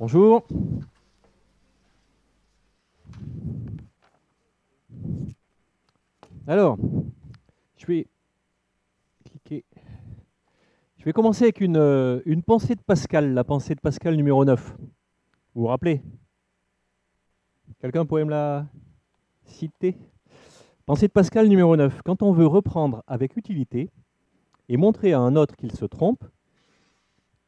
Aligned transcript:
Bonjour. 0.00 0.44
Alors, 6.48 6.76
je 7.76 7.86
vais 7.86 8.08
cliquer. 9.24 9.64
Je 10.98 11.04
vais 11.04 11.12
commencer 11.12 11.44
avec 11.44 11.60
une, 11.60 11.76
euh, 11.76 12.20
une 12.26 12.42
pensée 12.42 12.74
de 12.74 12.80
Pascal, 12.80 13.34
la 13.34 13.44
pensée 13.44 13.76
de 13.76 13.80
Pascal 13.80 14.16
numéro 14.16 14.44
9. 14.44 14.76
Vous 15.54 15.62
vous 15.62 15.66
rappelez? 15.68 16.02
Quelqu'un 17.78 18.04
pourrait 18.04 18.24
me 18.24 18.30
la 18.30 18.66
citer? 19.44 19.96
Pensée 20.86 21.06
de 21.06 21.12
Pascal 21.12 21.46
numéro 21.46 21.76
9. 21.76 22.02
Quand 22.02 22.20
on 22.22 22.32
veut 22.32 22.48
reprendre 22.48 23.04
avec 23.06 23.36
utilité 23.36 23.90
et 24.68 24.76
montrer 24.76 25.12
à 25.12 25.20
un 25.20 25.36
autre 25.36 25.54
qu'il 25.54 25.70
se 25.70 25.84
trompe, 25.84 26.24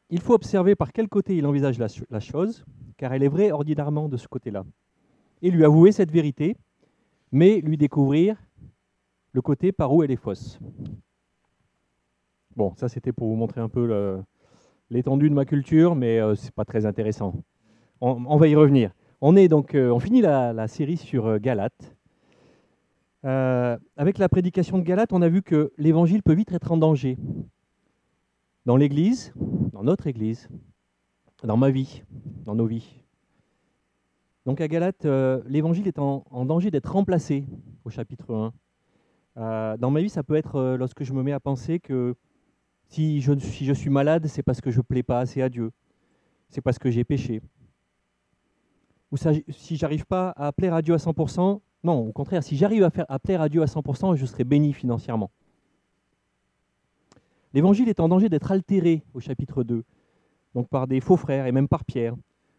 il 0.09 0.21
faut 0.21 0.33
observer 0.33 0.75
par 0.75 0.91
quel 0.91 1.07
côté 1.07 1.35
il 1.35 1.45
envisage 1.45 1.77
la, 1.79 2.19
chose, 2.19 2.65
car 2.97 3.13
elle 3.13 3.23
est 3.23 3.27
vraie 3.27 3.51
ordinairement 3.51 4.09
de 4.09 4.17
ce 4.17 4.27
côté-là, 4.27 4.63
et 5.41 5.51
lui 5.51 5.63
avouer 5.65 5.91
cette 5.91 6.11
vérité, 6.11 6.55
mais 7.31 7.61
lui 7.61 7.77
découvrir 7.77 8.37
le 9.33 9.41
côté 9.41 9.71
par 9.71 9.93
où 9.93 10.03
elle 10.03 10.11
est 10.11 10.15
fausse. 10.15 10.59
Bon, 12.55 12.73
ça 12.75 12.89
c'était 12.89 13.11
pour 13.11 13.27
vous 13.27 13.35
montrer 13.35 13.61
un 13.61 13.69
peu 13.69 14.23
l'étendue 14.89 15.29
de 15.29 15.35
ma 15.35 15.45
culture, 15.45 15.95
mais 15.95 16.19
euh, 16.19 16.35
c'est 16.35 16.53
pas 16.53 16.65
très 16.65 16.85
intéressant. 16.85 17.33
On, 17.99 18.37
va 18.37 18.47
y 18.47 18.55
revenir. 18.55 18.91
On 19.21 19.35
est 19.35 19.47
donc, 19.47 19.73
euh, 19.73 19.97
finit 19.99 20.21
la, 20.21 20.53
la 20.53 20.67
série 20.67 20.97
sur 20.97 21.25
euh, 21.25 21.39
Galate. 21.39 21.97
Euh, 23.25 23.77
avec 23.97 24.19
la 24.19 24.29
prédication 24.29 24.77
de 24.77 24.83
Galate, 24.83 25.11
on 25.11 25.21
a 25.21 25.29
vu 25.29 25.41
que 25.41 25.73
l'évangile 25.77 26.21
peut 26.21 26.33
vite 26.33 26.51
être 26.51 26.71
en 26.71 26.77
danger. 26.77 27.17
Dans 28.65 28.77
l'Église, 28.77 29.33
dans 29.77 29.83
notre 29.83 30.07
Église, 30.07 30.49
dans 31.43 31.55
ma 31.55 31.69
vie, 31.69 32.01
dans 32.45 32.55
nos 32.55 32.65
vies. 32.65 33.03
Donc 34.47 34.59
à 34.59 34.67
Galate, 34.67 35.05
euh, 35.05 35.43
l'évangile 35.45 35.87
est 35.87 35.99
en, 35.99 36.23
danger 36.45 36.71
d'être 36.71 36.91
remplacé 36.91 37.45
au 37.85 37.91
chapitre 37.91 38.33
1. 38.33 38.53
Euh, 39.37 39.77
dans 39.77 39.91
ma 39.91 40.01
vie, 40.01 40.09
ça 40.09 40.23
peut 40.23 40.33
être 40.33 40.55
euh, 40.55 40.77
lorsque 40.77 41.03
je 41.03 41.13
me 41.13 41.21
mets 41.21 41.31
à 41.31 41.39
penser 41.39 41.79
que 41.79 42.15
si 42.89 43.21
je, 43.21 43.73
suis 43.73 43.91
malade, 43.91 44.25
c'est 44.25 44.41
parce 44.41 44.61
que 44.61 44.71
je 44.71 44.77
ne 44.77 44.81
plais 44.81 45.03
pas 45.03 45.19
assez 45.19 45.43
à 45.43 45.49
Dieu. 45.49 45.69
C'est 46.49 46.61
parce 46.61 46.79
que 46.79 46.89
j'ai 46.89 47.03
péché. 47.03 47.39
Ou 49.11 49.17
ça- 49.17 49.33
si 49.49 49.75
j'arrive 49.75 50.07
pas 50.07 50.33
à 50.37 50.51
plaire 50.53 50.73
à 50.73 50.81
Dieu 50.81 50.95
à 50.95 50.97
100%, 50.97 51.61
non, 51.83 51.99
au 51.99 52.11
contraire, 52.13 52.41
si 52.41 52.57
j'arrive 52.57 52.83
à, 52.83 52.89
à 53.09 53.19
plaire 53.19 53.41
à 53.41 53.49
Dieu 53.49 53.61
à 53.61 53.67
100%, 53.67 54.15
je 54.15 54.25
serai 54.25 54.43
béni 54.43 54.73
financièrement. 54.73 55.29
L'évangile 57.57 57.89
est 57.89 57.99
en 57.99 58.07
danger 58.07 58.29
d'être 58.29 58.51
altéré 58.51 59.01
au 59.15 59.19
chapitre 59.19 59.63
2, 59.63 59.83
donc 60.53 60.69
par 60.69 60.85
des 60.85 61.01
faux 61.01 61.17
frères 61.17 61.47
et 61.47 61.51
même 61.51 61.67
par 61.67 61.85
Pierre. 61.85 62.13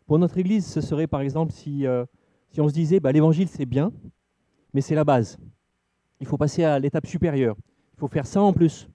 Pour 0.06 0.18
notre 0.18 0.36
Église, 0.38 0.66
ce 0.66 0.80
serait 0.80 1.06
par 1.06 1.20
exemple 1.20 1.52
si, 1.52 1.86
euh, 1.86 2.04
si 2.50 2.60
on 2.60 2.68
se 2.68 2.74
disait 2.74 2.98
bah, 2.98 3.12
l'évangile 3.12 3.46
c'est 3.46 3.64
bien, 3.64 3.92
mais 4.74 4.80
c'est 4.80 4.96
la 4.96 5.04
base. 5.04 5.38
Il 6.18 6.26
faut 6.26 6.36
passer 6.36 6.64
à 6.64 6.80
l'étape 6.80 7.06
supérieure. 7.06 7.54
Il 7.94 8.00
faut 8.00 8.08
faire 8.08 8.26
ça 8.26 8.42
en 8.42 8.52
plus. 8.52 8.88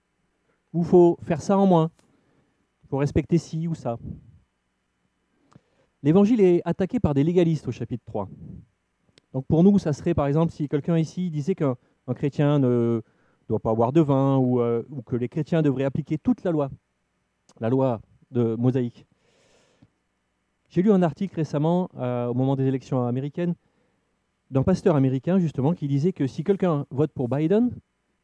Ou 0.74 0.82
il 0.82 0.86
faut 0.86 1.18
faire 1.22 1.42
ça 1.42 1.58
en 1.58 1.66
moins. 1.66 1.90
Il 2.84 2.90
faut 2.90 2.98
respecter 2.98 3.38
ci 3.38 3.70
ou 3.70 3.74
ça. 3.74 3.98
L'évangile 6.02 6.42
est 6.42 6.62
attaqué 6.66 7.00
par 7.00 7.14
des 7.14 7.24
légalistes 7.24 7.70
au 7.70 7.72
chapitre 7.72 8.04
3. 8.08 8.28
Donc 9.32 9.46
pour 9.48 9.64
nous, 9.64 9.80
ça 9.80 9.94
serait 9.94 10.14
par 10.14 10.28
exemple 10.28 10.52
si 10.52 10.68
quelqu'un 10.68 10.98
ici 10.98 11.30
disait 11.30 11.56
qu'un 11.56 11.78
un 12.08 12.14
chrétien 12.14 12.60
ne 12.60 13.02
doit 13.48 13.60
pas 13.60 13.74
boire 13.74 13.92
de 13.92 14.02
vin 14.02 14.38
ou, 14.38 14.62
euh, 14.62 14.84
ou 14.90 15.02
que 15.02 15.16
les 15.16 15.30
chrétiens 15.30 15.62
devraient 15.62 15.84
appliquer 15.84 16.18
toute 16.18 16.44
la 16.44 16.52
loi, 16.52 16.70
la 17.60 17.70
loi 17.70 18.02
de 18.32 18.56
Mosaïque. 18.56 19.06
J'ai 20.70 20.82
lu 20.82 20.92
un 20.92 21.04
article 21.04 21.36
récemment, 21.36 21.90
euh, 21.98 22.28
au 22.28 22.34
moment 22.34 22.56
des 22.56 22.66
élections 22.66 23.06
américaines, 23.06 23.56
d'un 24.50 24.64
pasteur 24.64 24.96
américain 24.96 25.40
justement 25.40 25.74
qui 25.74 25.88
disait 25.88 26.14
que 26.14 26.28
si 26.28 26.44
quelqu'un 26.44 26.86
vote 26.90 27.12
pour 27.12 27.30
Biden, 27.30 27.72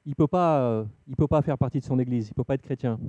il 0.06 0.12
ne 0.12 0.16
peut, 0.16 0.28
pas, 0.28 0.62
euh, 0.62 0.86
il 1.08 1.16
peut 1.16 1.28
pas 1.28 1.42
faire 1.42 1.58
partie 1.58 1.80
de 1.80 1.86
son 1.86 2.00
église, 2.00 2.28
il 2.28 2.32
ne 2.32 2.36
peut 2.36 2.44
pas 2.44 2.56
être 2.56 2.64
chrétien. 2.64 3.00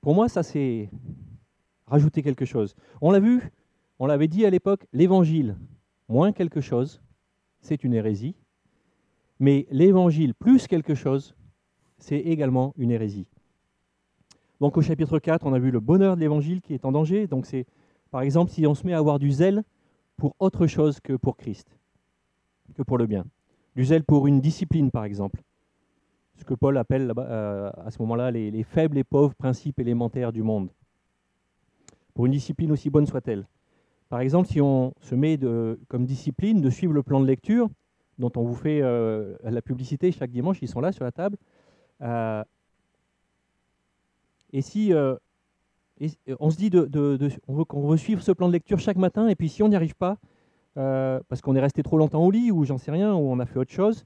Pour 0.00 0.14
moi, 0.14 0.28
ça 0.28 0.42
c'est 0.42 0.88
rajouter 1.86 2.22
quelque 2.22 2.44
chose. 2.44 2.74
On 3.00 3.10
l'a 3.10 3.20
vu, 3.20 3.50
on 3.98 4.06
l'avait 4.06 4.28
dit 4.28 4.46
à 4.46 4.50
l'époque, 4.50 4.86
l'évangile 4.92 5.56
moins 6.08 6.32
quelque 6.32 6.60
chose, 6.60 7.02
c'est 7.66 7.84
une 7.84 7.94
hérésie, 7.94 8.34
mais 9.38 9.66
l'évangile 9.70 10.34
plus 10.34 10.66
quelque 10.66 10.94
chose, 10.94 11.34
c'est 11.98 12.18
également 12.18 12.72
une 12.76 12.90
hérésie. 12.90 13.26
Donc 14.60 14.76
au 14.76 14.82
chapitre 14.82 15.18
4, 15.18 15.46
on 15.46 15.52
a 15.52 15.58
vu 15.58 15.70
le 15.70 15.80
bonheur 15.80 16.16
de 16.16 16.20
l'évangile 16.20 16.62
qui 16.62 16.72
est 16.72 16.84
en 16.84 16.92
danger. 16.92 17.26
Donc 17.26 17.44
c'est 17.44 17.66
par 18.10 18.22
exemple 18.22 18.50
si 18.50 18.66
on 18.66 18.74
se 18.74 18.86
met 18.86 18.94
à 18.94 18.98
avoir 18.98 19.18
du 19.18 19.30
zèle 19.30 19.62
pour 20.16 20.34
autre 20.38 20.66
chose 20.66 21.00
que 21.00 21.12
pour 21.12 21.36
Christ, 21.36 21.78
que 22.74 22.82
pour 22.82 22.96
le 22.96 23.06
bien. 23.06 23.26
Du 23.74 23.84
zèle 23.84 24.04
pour 24.04 24.26
une 24.26 24.40
discipline 24.40 24.90
par 24.90 25.04
exemple. 25.04 25.42
Ce 26.36 26.44
que 26.44 26.54
Paul 26.54 26.78
appelle 26.78 27.12
euh, 27.18 27.70
à 27.76 27.90
ce 27.90 28.00
moment-là 28.00 28.30
les 28.30 28.62
faibles 28.62 28.96
et 28.96 29.04
pauvres 29.04 29.34
principes 29.34 29.78
élémentaires 29.78 30.32
du 30.32 30.42
monde. 30.42 30.70
Pour 32.14 32.26
une 32.26 32.32
discipline 32.32 32.72
aussi 32.72 32.88
bonne 32.88 33.06
soit-elle. 33.06 33.46
Par 34.08 34.20
exemple, 34.20 34.48
si 34.48 34.60
on 34.60 34.94
se 35.00 35.14
met 35.14 35.38
comme 35.88 36.06
discipline 36.06 36.60
de 36.60 36.70
suivre 36.70 36.92
le 36.92 37.02
plan 37.02 37.20
de 37.20 37.26
lecture 37.26 37.68
dont 38.18 38.32
on 38.36 38.44
vous 38.44 38.54
fait 38.54 38.80
euh, 38.82 39.36
la 39.42 39.60
publicité 39.62 40.12
chaque 40.12 40.30
dimanche, 40.30 40.58
ils 40.62 40.68
sont 40.68 40.80
là 40.80 40.92
sur 40.92 41.04
la 41.04 41.12
table. 41.12 41.36
euh, 42.02 42.44
et 44.52 44.62
si 44.62 44.92
euh, 44.92 45.16
on 46.38 46.50
se 46.50 46.56
dit 46.56 46.70
de, 46.70 46.88
veut, 47.48 47.64
qu'on 47.64 47.88
veut 47.88 47.96
suivre 47.96 48.22
ce 48.22 48.32
plan 48.32 48.48
de 48.48 48.52
lecture 48.52 48.78
chaque 48.78 48.96
matin, 48.96 49.28
et 49.28 49.34
puis 49.34 49.48
si 49.48 49.62
on 49.62 49.68
n'y 49.68 49.76
arrive 49.76 49.96
pas, 49.96 50.18
parce 50.74 51.40
qu'on 51.40 51.56
est 51.56 51.60
resté 51.60 51.82
trop 51.82 51.98
longtemps 51.98 52.24
au 52.24 52.30
lit, 52.30 52.50
ou 52.50 52.64
j'en 52.64 52.78
sais 52.78 52.90
rien, 52.90 53.14
ou 53.14 53.30
on 53.30 53.38
a 53.40 53.46
fait 53.46 53.58
autre 53.58 53.72
chose, 53.72 54.04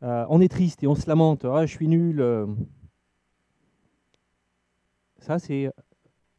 on 0.00 0.40
est 0.40 0.48
triste 0.48 0.82
et 0.82 0.86
on 0.86 0.94
se 0.94 1.08
lamente. 1.08 1.44
Ah, 1.44 1.66
je 1.66 1.72
suis 1.72 1.88
nul. 1.88 2.24
Ça, 5.18 5.38
c'est 5.38 5.70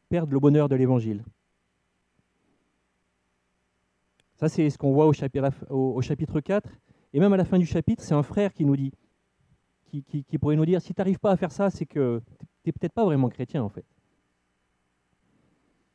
perdre 0.08 0.32
le 0.32 0.40
bonheur 0.40 0.68
de 0.68 0.76
l'évangile. 0.76 1.24
Ça, 4.36 4.48
c'est 4.48 4.68
ce 4.68 4.76
qu'on 4.76 4.92
voit 4.92 5.06
au 5.06 5.12
chapitre, 5.12 5.50
au- 5.70 5.94
au 5.96 6.02
chapitre 6.02 6.40
4. 6.40 6.68
Et 7.12 7.20
même 7.20 7.32
à 7.32 7.36
la 7.36 7.44
fin 7.44 7.58
du 7.58 7.66
chapitre, 7.66 8.02
c'est 8.04 8.14
un 8.14 8.22
frère 8.22 8.52
qui 8.52 8.64
nous 8.64 8.76
dit, 8.76 8.92
qui, 9.90 10.38
pourrait 10.38 10.56
nous 10.56 10.66
dire, 10.66 10.82
si 10.82 10.92
tu 10.92 11.00
n'arrives 11.00 11.18
pas 11.18 11.30
à 11.30 11.36
faire 11.36 11.52
ça, 11.52 11.70
c'est 11.70 11.86
que 11.86 12.20
tu 12.62 12.68
n'es 12.68 12.72
peut-être 12.72 12.92
pas 12.92 13.04
vraiment 13.04 13.30
chrétien, 13.30 13.62
en 13.62 13.70
fait. 13.70 13.84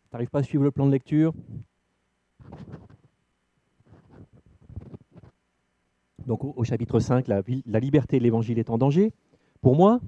Tu 0.09 0.13
n'arrives 0.13 0.29
pas 0.29 0.39
à 0.39 0.43
suivre 0.43 0.63
le 0.63 0.71
plan 0.71 0.87
de 0.87 0.91
lecture. 0.91 1.33
Donc 6.25 6.43
au, 6.43 6.63
chapitre 6.63 6.99
5, 6.99 7.27
la, 7.27 7.41
la 7.65 7.79
liberté 7.79 8.17
de 8.17 8.23
l'évangile 8.23 8.57
est 8.57 8.69
en 8.69 8.77
danger. 8.77 9.13
Pour 9.61 9.75
moi, 9.75 9.99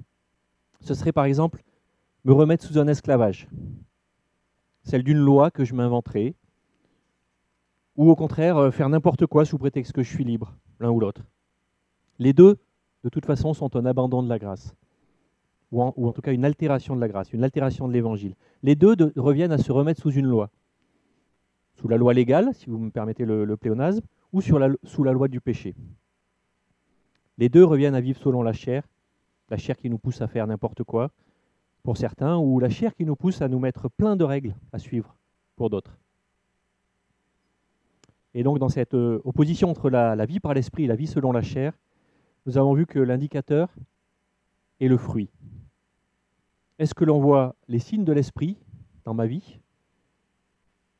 ce 0.80 0.94
serait 0.94 1.12
par 1.12 1.24
exemple 1.24 1.62
me 2.24 2.32
remettre 2.32 2.64
sous 2.64 2.78
un 2.78 2.88
esclavage, 2.88 3.48
celle 4.82 5.02
d'une 5.02 5.18
loi 5.18 5.50
que 5.50 5.64
je 5.64 5.74
m'inventerais, 5.74 6.34
ou 7.96 8.10
au 8.10 8.16
contraire 8.16 8.56
euh, 8.56 8.70
faire 8.70 8.88
n'importe 8.88 9.26
quoi 9.26 9.44
sous 9.44 9.58
prétexte 9.58 9.92
que 9.92 10.02
je 10.02 10.10
suis 10.10 10.24
libre, 10.24 10.54
l'un 10.80 10.90
ou 10.90 11.00
l'autre. 11.00 11.22
Les 12.18 12.32
deux, 12.32 12.58
de 13.02 13.08
toute 13.08 13.26
façon, 13.26 13.54
sont 13.54 13.76
un 13.76 13.86
abandon 13.86 14.22
de 14.22 14.28
la 14.28 14.38
grâce, 14.38 14.74
ou 15.72 15.82
en, 15.82 15.92
ou 15.96 16.08
en 16.08 16.12
tout 16.12 16.22
cas 16.22 16.32
une 16.32 16.44
altération 16.44 16.94
de 16.96 17.00
la 17.00 17.08
grâce, 17.08 17.32
une 17.32 17.44
altération 17.44 17.88
de 17.88 17.92
l'évangile. 17.92 18.34
Les 18.62 18.74
deux 18.76 18.96
de- 18.96 19.12
reviennent 19.16 19.52
à 19.52 19.58
se 19.58 19.72
remettre 19.72 20.00
sous 20.00 20.12
une 20.12 20.26
loi, 20.26 20.50
sous 21.76 21.88
la 21.88 21.96
loi 21.96 22.14
légale, 22.14 22.54
si 22.54 22.70
vous 22.70 22.78
me 22.78 22.90
permettez 22.90 23.24
le, 23.24 23.56
pléonasme, 23.56 24.04
ou 24.32 24.40
sous 24.40 24.58
la 25.04 25.12
loi 25.12 25.28
du 25.28 25.40
péché. 25.40 25.74
Les 27.36 27.48
deux 27.48 27.64
reviennent 27.64 27.94
à 27.96 28.00
vivre 28.00 28.20
selon 28.20 28.42
la 28.42 28.52
chair, 28.52 28.84
la 29.50 29.56
chair 29.56 29.76
qui 29.76 29.90
nous 29.90 29.98
pousse 29.98 30.22
à 30.22 30.28
faire 30.28 30.46
n'importe 30.46 30.84
quoi, 30.84 31.10
pour 31.82 31.96
certains, 31.96 32.38
ou 32.38 32.60
la 32.60 32.70
chair 32.70 32.94
qui 32.94 33.04
nous 33.04 33.16
pousse 33.16 33.42
à 33.42 33.48
nous 33.48 33.58
mettre 33.58 33.88
plein 33.90 34.16
de 34.16 34.24
règles 34.24 34.54
à 34.72 34.78
suivre 34.78 35.16
pour 35.56 35.68
d'autres. 35.68 35.98
Et 38.34 38.42
donc 38.42 38.58
dans 38.58 38.68
cette 38.68 38.94
euh, 38.94 39.20
opposition 39.24 39.70
entre 39.70 39.88
la, 39.88 40.26
vie 40.26 40.40
par 40.40 40.54
l'esprit 40.54 40.84
et 40.84 40.86
la 40.88 40.96
vie 40.96 41.06
selon 41.06 41.30
la 41.32 41.42
chair, 41.42 41.72
nous 42.46 42.58
avons 42.58 42.74
vu 42.74 42.84
que 42.84 42.98
l'indicateur 42.98 43.72
est 44.80 44.88
le 44.88 44.98
fruit. 44.98 45.30
Est-ce 46.78 46.94
que 46.94 47.04
l'on 47.04 47.20
voit 47.20 47.54
les 47.68 47.78
signes 47.78 48.04
de 48.04 48.12
l'esprit 48.12 48.58
dans 49.04 49.14
ma 49.14 49.26
vie, 49.26 49.60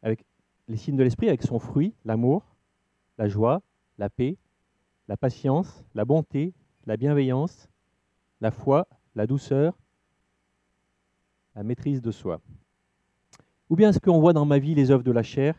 avec 0.03 0.25
les 0.69 0.77
signes 0.77 0.97
de 0.97 1.03
l'esprit 1.03 1.29
avec 1.29 1.43
son 1.43 1.59
fruit, 1.59 1.93
l'amour, 2.05 2.45
la 3.19 3.29
joie, 3.29 3.63
la 3.99 4.09
paix, 4.09 4.37
la 5.09 5.17
patience, 5.17 5.85
la 5.95 6.05
bonté, 6.05 6.55
la 6.87 6.97
bienveillance, 6.97 7.69
la 8.41 8.53
foi, 8.53 8.87
la 9.17 9.27
douceur, 9.27 9.77
la 11.57 11.65
maîtrise 11.65 12.01
de 12.01 12.13
soi? 12.13 12.41
Ou 13.71 13.77
bien 13.77 13.91
est-ce 13.91 13.99
qu'on 13.99 14.21
voit 14.21 14.33
dans 14.33 14.47
ma 14.47 14.59
vie 14.59 14.77
les 14.77 14.93
œuvres 14.93 15.03
de 15.03 15.11
la 15.11 15.23
chair, 15.25 15.57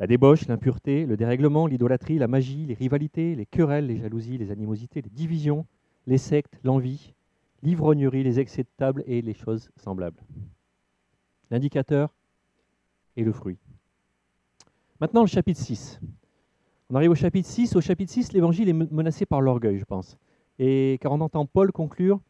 la 0.00 0.06
débauche, 0.06 0.46
l'impureté, 0.48 1.06
le 1.06 1.16
dérèglement, 1.16 1.66
l'idolâtrie, 1.66 2.18
la 2.18 2.28
magie, 2.28 2.66
les 2.66 2.74
rivalités, 2.74 3.34
les 3.34 3.46
querelles, 3.46 3.86
les 3.86 3.98
jalousies, 3.98 4.38
les 4.38 4.50
animosités, 4.50 5.02
les 5.02 5.10
divisions, 5.10 5.66
les 6.06 6.18
sectes, 6.18 6.58
l'envie, 6.64 7.14
l'ivrognerie, 7.62 8.24
les 8.24 8.40
excès 8.40 8.62
de 8.62 8.68
table 8.76 9.04
et 9.06 9.22
les 9.22 9.34
choses 9.34 9.70
semblables. 9.76 10.20
L'indicateur 11.50 12.14
et 13.16 13.22
le 13.22 13.32
fruit. 13.32 13.58
Maintenant, 15.00 15.22
le 15.22 15.28
chapitre 15.28 15.60
6. 15.60 16.00
On 16.90 16.96
arrive 16.96 17.10
au 17.10 17.14
chapitre 17.14 17.48
6. 17.48 17.76
Au 17.76 17.80
chapitre 17.80 18.12
6, 18.12 18.32
l'évangile 18.32 18.68
est 18.68 18.72
menacé 18.72 19.26
par 19.26 19.40
l'orgueil, 19.40 19.78
je 19.78 19.84
pense. 19.84 20.16
Et 20.58 20.98
car 21.00 21.12
on 21.12 21.20
entend 21.20 21.46
Paul 21.46 21.72
conclure, 21.72 22.20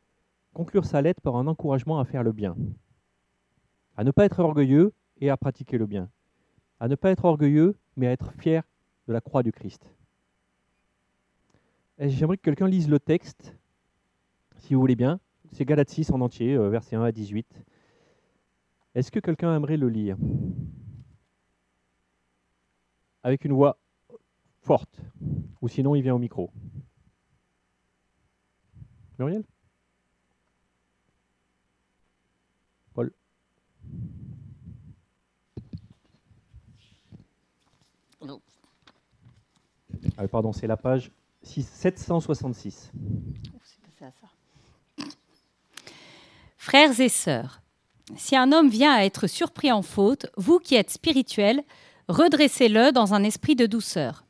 conclure 0.53 0.85
sa 0.85 1.03
lettre 1.03 1.21
par 1.21 1.37
un 1.37 1.47
encouragement 1.47 1.99
à 1.99 2.05
faire 2.05 2.23
le 2.23 2.33
bien, 2.33 2.57
à 3.97 4.05
ne 4.05 4.11
pas 4.11 4.25
être 4.25 4.39
orgueilleux 4.41 4.93
et 5.21 5.29
à 5.31 5.37
pratiquer 5.37 5.77
le 5.77 5.87
bien, 5.87 6.09
à 6.81 6.89
ne 6.89 6.95
pas 6.95 7.11
être 7.11 7.25
orgueilleux, 7.25 7.77
mais 7.97 8.07
à 8.07 8.13
être 8.13 8.33
fier 8.39 8.63
de 9.09 9.13
la 9.13 9.21
croix 9.21 9.43
du 9.43 9.53
Christ. 9.53 9.85
J'aimerais 11.99 12.37
que 12.37 12.43
quelqu'un 12.43 12.67
lise 12.67 12.89
le 12.89 12.99
texte, 12.99 13.55
si 14.59 14.75
vous 14.75 14.81
voulez 14.81 14.97
bien. 14.97 15.21
C'est 15.53 15.65
Galates 15.65 15.91
6 15.91 16.11
en 16.11 16.21
entier, 16.21 16.55
euh, 16.55 16.69
versets 16.69 16.97
1 16.97 17.03
à 17.03 17.13
18. 17.13 17.47
Est-ce 18.95 19.13
que 19.13 19.21
quelqu'un 19.21 19.55
aimerait 19.55 19.77
le 19.77 19.89
lire? 19.89 20.17
Avec 23.23 23.45
une 23.45 23.53
voix 23.53 23.79
forte, 24.63 25.01
ou 25.61 25.69
sinon 25.69 25.95
il 25.95 26.03
vient 26.03 26.15
au 26.15 26.19
micro. 26.19 26.51
Muriel 29.19 29.45
Paul 32.95 33.13
ah, 40.17 40.29
Pardon, 40.29 40.53
c'est 40.53 40.67
la 40.67 40.77
page 40.77 41.11
766. 41.43 42.91
Frères 46.57 46.99
et 46.99 47.11
sœurs, 47.11 47.61
si 48.17 48.37
un 48.37 48.51
homme 48.53 48.69
vient 48.69 48.95
à 48.95 49.05
être 49.05 49.27
surpris 49.27 49.71
en 49.71 49.83
faute, 49.83 50.27
vous 50.37 50.59
qui 50.59 50.75
êtes 50.75 50.91
spirituels, 50.91 51.63
redressez-le 52.09 52.91
dans 52.91 53.13
un 53.15 53.23
esprit 53.23 53.55
de 53.55 53.67
douceur. 53.67 54.25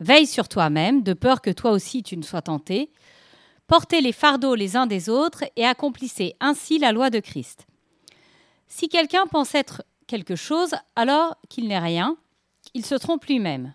Veille 0.00 0.26
sur 0.26 0.48
toi-même, 0.48 1.02
de 1.02 1.12
peur 1.12 1.40
que 1.40 1.50
toi 1.50 1.70
aussi 1.70 2.02
tu 2.02 2.16
ne 2.16 2.22
sois 2.22 2.42
tenté. 2.42 2.90
Portez 3.66 4.00
les 4.00 4.12
fardeaux 4.12 4.54
les 4.54 4.76
uns 4.76 4.86
des 4.86 5.08
autres 5.08 5.44
et 5.56 5.64
accomplissez 5.64 6.34
ainsi 6.40 6.78
la 6.78 6.90
loi 6.90 7.10
de 7.10 7.20
Christ. 7.20 7.66
Si 8.66 8.88
quelqu'un 8.88 9.26
pense 9.26 9.54
être 9.54 9.84
quelque 10.06 10.36
chose, 10.36 10.74
alors 10.96 11.36
qu'il 11.48 11.68
n'est 11.68 11.78
rien, 11.78 12.16
il 12.74 12.84
se 12.84 12.94
trompe 12.94 13.24
lui-même 13.26 13.74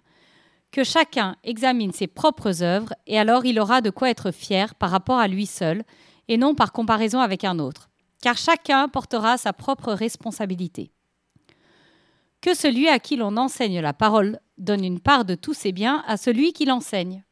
que 0.72 0.84
chacun 0.84 1.38
examine 1.46 1.94
ses 1.94 2.08
propres 2.08 2.62
œuvres, 2.62 2.94
et 3.08 3.18
alors 3.18 3.46
il 3.46 3.62
aura 3.62 3.80
de 3.80 3.90
quoi 3.90 4.10
être 4.10 4.32
fier 4.32 4.76
par 4.76 4.90
rapport 4.90 5.20
à 5.20 5.30
lui 5.30 5.46
seul, 5.46 5.84
et 6.28 6.36
non 6.36 6.54
par 6.54 6.74
comparaison 6.74 7.22
avec 7.22 7.46
un 7.46 7.60
autre, 7.60 7.90
car 8.22 8.38
chacun 8.38 8.90
portera 8.90 9.38
sa 9.38 9.54
propre 9.54 9.94
responsabilité. 9.94 10.92
Que 12.42 12.54
celui 12.54 12.90
à 12.90 13.00
qui 13.00 13.16
l'on 13.16 13.38
enseigne 13.38 13.80
la 13.80 13.94
parole 13.94 14.40
donne 14.58 14.84
une 14.84 15.00
part 15.00 15.24
de 15.24 15.36
tous 15.36 15.54
ses 15.54 15.72
biens 15.72 16.04
à 16.08 16.18
celui 16.18 16.52
qui 16.52 16.66
l'enseigne. 16.66 17.24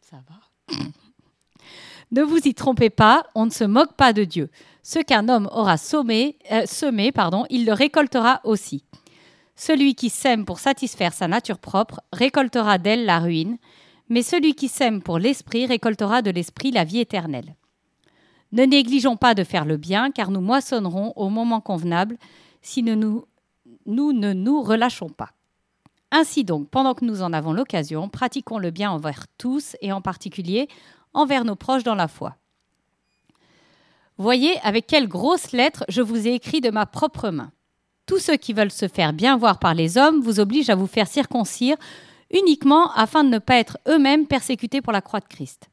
Ça 0.00 0.16
va. 0.28 0.76
ne 2.10 2.22
vous 2.22 2.38
y 2.38 2.54
trompez 2.54 2.90
pas, 2.90 3.26
on 3.34 3.46
ne 3.46 3.50
se 3.50 3.64
moque 3.64 3.94
pas 3.94 4.12
de 4.12 4.24
Dieu. 4.24 4.50
Ce 4.82 4.98
qu'un 4.98 5.28
homme 5.28 5.48
aura 5.52 5.76
sommé, 5.76 6.38
euh, 6.50 6.66
semé, 6.66 7.12
pardon, 7.12 7.44
il 7.50 7.66
le 7.66 7.72
récoltera 7.72 8.40
aussi. 8.42 8.84
Celui 9.56 9.94
qui 9.94 10.10
sème 10.10 10.44
pour 10.44 10.58
satisfaire 10.58 11.14
sa 11.14 11.28
nature 11.28 11.58
propre 11.58 12.00
récoltera 12.12 12.76
d'elle 12.78 13.06
la 13.06 13.18
ruine, 13.18 13.56
mais 14.08 14.22
celui 14.22 14.54
qui 14.54 14.68
sème 14.68 15.02
pour 15.02 15.18
l'esprit 15.18 15.66
récoltera 15.66 16.22
de 16.22 16.30
l'esprit 16.30 16.70
la 16.70 16.84
vie 16.84 17.00
éternelle. 17.00 17.56
Ne 18.52 18.64
négligeons 18.64 19.16
pas 19.16 19.34
de 19.34 19.44
faire 19.44 19.64
le 19.64 19.76
bien, 19.76 20.10
car 20.10 20.30
nous 20.30 20.40
moissonnerons 20.40 21.12
au 21.16 21.30
moment 21.30 21.60
convenable 21.60 22.16
si 22.62 22.82
nous, 22.82 23.24
ne 23.86 24.32
nous 24.32 24.62
relâchons 24.62 25.08
pas. 25.08 25.30
Ainsi 26.10 26.44
donc, 26.44 26.68
pendant 26.68 26.94
que 26.94 27.04
nous 27.04 27.22
en 27.22 27.32
avons 27.32 27.52
l'occasion, 27.52 28.08
pratiquons 28.08 28.58
le 28.58 28.70
bien 28.70 28.90
envers 28.90 29.26
tous 29.38 29.76
et 29.80 29.90
en 29.90 30.00
particulier 30.00 30.68
envers 31.14 31.44
nos 31.44 31.56
proches 31.56 31.82
dans 31.82 31.94
la 31.94 32.08
foi. 32.08 32.36
Voyez 34.18 34.58
avec 34.62 34.86
quelles 34.86 35.08
grosses 35.08 35.52
lettres 35.52 35.84
je 35.88 36.02
vous 36.02 36.28
ai 36.28 36.34
écrit 36.34 36.60
de 36.60 36.70
ma 36.70 36.86
propre 36.86 37.30
main. 37.30 37.52
Tous 38.06 38.18
ceux 38.18 38.36
qui 38.36 38.52
veulent 38.52 38.70
se 38.70 38.86
faire 38.86 39.12
bien 39.12 39.36
voir 39.36 39.58
par 39.58 39.74
les 39.74 39.98
hommes 39.98 40.20
vous 40.20 40.38
obligent 40.38 40.70
à 40.70 40.76
vous 40.76 40.86
faire 40.86 41.08
circoncire 41.08 41.76
uniquement 42.32 42.92
afin 42.92 43.24
de 43.24 43.28
ne 43.28 43.38
pas 43.38 43.56
être 43.56 43.78
eux-mêmes 43.88 44.26
persécutés 44.26 44.80
pour 44.80 44.92
la 44.92 45.00
croix 45.00 45.20
de 45.20 45.26
Christ. 45.26 45.68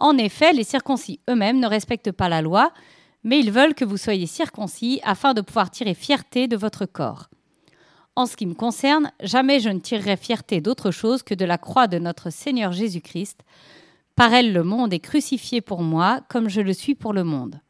En 0.00 0.16
effet, 0.18 0.52
les 0.52 0.64
circoncis 0.64 1.20
eux-mêmes 1.28 1.60
ne 1.60 1.66
respectent 1.66 2.12
pas 2.12 2.28
la 2.28 2.42
loi, 2.42 2.72
mais 3.22 3.38
ils 3.38 3.52
veulent 3.52 3.74
que 3.74 3.84
vous 3.84 3.96
soyez 3.96 4.26
circoncis 4.26 5.00
afin 5.04 5.34
de 5.34 5.40
pouvoir 5.40 5.70
tirer 5.70 5.94
fierté 5.94 6.48
de 6.48 6.56
votre 6.56 6.86
corps. 6.86 7.28
En 8.16 8.26
ce 8.26 8.36
qui 8.36 8.46
me 8.46 8.54
concerne, 8.54 9.12
jamais 9.22 9.60
je 9.60 9.68
ne 9.68 9.78
tirerai 9.78 10.16
fierté 10.16 10.60
d'autre 10.60 10.90
chose 10.90 11.22
que 11.22 11.34
de 11.34 11.44
la 11.44 11.58
croix 11.58 11.86
de 11.86 11.98
notre 11.98 12.30
Seigneur 12.30 12.72
Jésus-Christ. 12.72 13.40
Par 14.16 14.34
elle, 14.34 14.52
le 14.52 14.64
monde 14.64 14.92
est 14.92 15.00
crucifié 15.00 15.60
pour 15.60 15.82
moi, 15.82 16.22
comme 16.28 16.48
je 16.48 16.60
le 16.60 16.72
suis 16.72 16.94
pour 16.94 17.12
le 17.12 17.24
monde. 17.24 17.60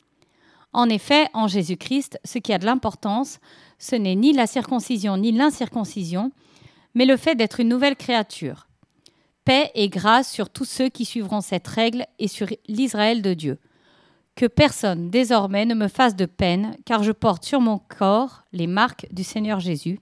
En 0.72 0.88
effet, 0.88 1.26
en 1.34 1.48
Jésus-Christ, 1.48 2.18
ce 2.24 2.38
qui 2.38 2.52
a 2.52 2.58
de 2.58 2.66
l'importance, 2.66 3.40
ce 3.78 3.96
n'est 3.96 4.14
ni 4.14 4.32
la 4.32 4.46
circoncision 4.46 5.16
ni 5.16 5.32
l'incirconcision, 5.32 6.32
mais 6.94 7.06
le 7.06 7.16
fait 7.16 7.34
d'être 7.34 7.60
une 7.60 7.68
nouvelle 7.68 7.96
créature. 7.96 8.68
Paix 9.44 9.70
et 9.74 9.88
grâce 9.88 10.30
sur 10.30 10.50
tous 10.50 10.64
ceux 10.64 10.88
qui 10.88 11.04
suivront 11.04 11.40
cette 11.40 11.66
règle 11.66 12.06
et 12.18 12.28
sur 12.28 12.46
l'Israël 12.68 13.22
de 13.22 13.34
Dieu. 13.34 13.58
Que 14.36 14.46
personne 14.46 15.10
désormais 15.10 15.66
ne 15.66 15.74
me 15.74 15.88
fasse 15.88 16.14
de 16.14 16.26
peine, 16.26 16.76
car 16.84 17.02
je 17.02 17.12
porte 17.12 17.44
sur 17.44 17.60
mon 17.60 17.78
corps 17.78 18.44
les 18.52 18.66
marques 18.66 19.06
du 19.12 19.24
Seigneur 19.24 19.60
Jésus. 19.60 19.98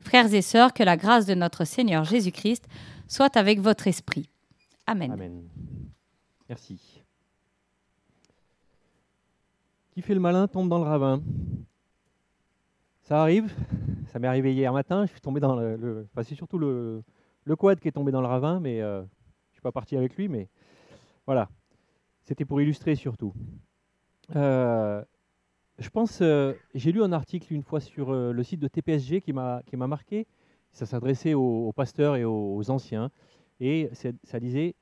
Frères 0.00 0.32
et 0.32 0.42
sœurs, 0.42 0.72
que 0.72 0.82
la 0.82 0.96
grâce 0.96 1.26
de 1.26 1.34
notre 1.34 1.64
Seigneur 1.64 2.04
Jésus-Christ 2.04 2.64
soit 3.06 3.36
avec 3.36 3.60
votre 3.60 3.86
esprit. 3.86 4.30
Amen. 4.86 5.42
Merci. 6.48 7.02
Qui 9.90 10.02
fait 10.02 10.14
le 10.14 10.20
malin 10.20 10.46
tombe 10.46 10.68
dans 10.68 10.78
le 10.78 10.84
ravin. 10.84 11.22
Ça 13.02 13.20
arrive, 13.20 13.52
ça 14.06 14.20
m'est 14.20 14.28
arrivé 14.28 14.54
hier 14.54 14.72
matin, 14.72 15.04
je 15.04 15.10
suis 15.10 15.20
tombé 15.20 15.40
dans 15.40 15.56
le... 15.56 16.06
enfin, 16.12 16.22
c'est 16.22 16.36
surtout 16.36 16.58
le, 16.58 17.02
le 17.44 17.56
quad 17.56 17.80
qui 17.80 17.88
est 17.88 17.92
tombé 17.92 18.12
dans 18.12 18.20
le 18.20 18.28
ravin, 18.28 18.60
mais 18.60 18.80
euh, 18.80 19.00
je 19.00 19.50
ne 19.50 19.52
suis 19.54 19.62
pas 19.62 19.72
parti 19.72 19.96
avec 19.96 20.16
lui, 20.16 20.28
mais 20.28 20.48
voilà. 21.26 21.48
C'était 22.22 22.44
pour 22.44 22.60
illustrer 22.60 22.94
surtout. 22.94 23.34
Euh, 24.36 25.02
je 25.78 25.88
pense, 25.88 26.20
euh, 26.22 26.54
j'ai 26.74 26.92
lu 26.92 27.02
un 27.02 27.12
article 27.12 27.52
une 27.52 27.64
fois 27.64 27.80
sur 27.80 28.12
le 28.12 28.42
site 28.44 28.60
de 28.60 28.68
TPSG 28.68 29.22
qui 29.22 29.32
m'a 29.32 29.62
marqué. 29.72 30.28
Ça 30.72 30.86
s'adressait 30.86 31.34
aux, 31.34 31.72
pasteurs 31.72 32.14
et 32.14 32.24
aux 32.24 32.70
anciens. 32.70 33.10
Et 33.58 33.90
ça 34.22 34.38
disait, 34.38 34.76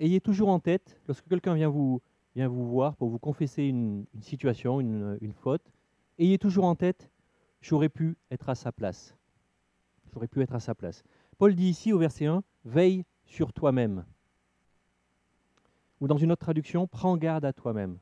ayez 0.00 0.20
toujours 0.20 0.50
en 0.50 0.60
tête, 0.60 1.00
lorsque 1.06 1.26
quelqu'un 1.28 1.54
vient 1.54 1.70
vous, 1.70 2.02
vient 2.38 2.46
vous 2.46 2.68
voir 2.68 2.94
pour 2.94 3.08
vous 3.08 3.18
confesser 3.18 3.64
une, 3.64 4.06
situation, 4.20 4.80
une, 4.80 5.32
faute, 5.32 5.72
ayez 6.20 6.38
toujours 6.38 6.66
en 6.66 6.76
tête, 6.76 7.10
j'aurais 7.60 7.88
pu 7.88 8.16
être 8.30 8.48
à 8.48 8.54
sa 8.54 8.70
place. 8.70 9.16
J'aurais 10.12 10.28
pu 10.28 10.40
être 10.40 10.54
à 10.54 10.60
sa 10.60 10.76
place. 10.76 11.02
Paul 11.36 11.56
dit 11.56 11.68
ici 11.68 11.92
au 11.92 11.98
verset 11.98 12.26
1, 12.26 12.44
veille 12.64 13.04
sur 13.24 13.52
toi-même. 13.52 14.04
Ou 16.00 16.06
dans 16.06 16.16
une 16.16 16.30
autre 16.30 16.44
traduction, 16.44 16.86
prends 16.86 17.16
garde 17.16 17.44
à 17.44 17.52
toi-même. 17.52 17.98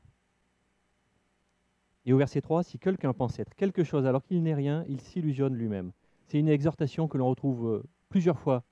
Et 2.05 2.13
au 2.13 2.19
verset 2.19 2.41
3, 2.41 2.61
si 2.61 2.77
quelqu'un 2.77 3.13
pense 3.13 3.39
être 3.39 3.55
quelque 3.55 3.83
chose 3.83 4.05
alors 4.05 4.23
qu'il 4.23 4.43
n'est 4.43 4.53
rien, 4.53 4.85
il 4.87 5.01
s'illusionne 5.01 5.55
lui-même. 5.55 5.93
C'est 6.27 6.37
une 6.37 6.49
exhortation 6.49 7.07
que 7.07 7.17
l'on 7.17 7.27
retrouve 7.27 7.67
euh, 7.67 7.83
plusieurs 8.09 8.37
fois 8.37 8.63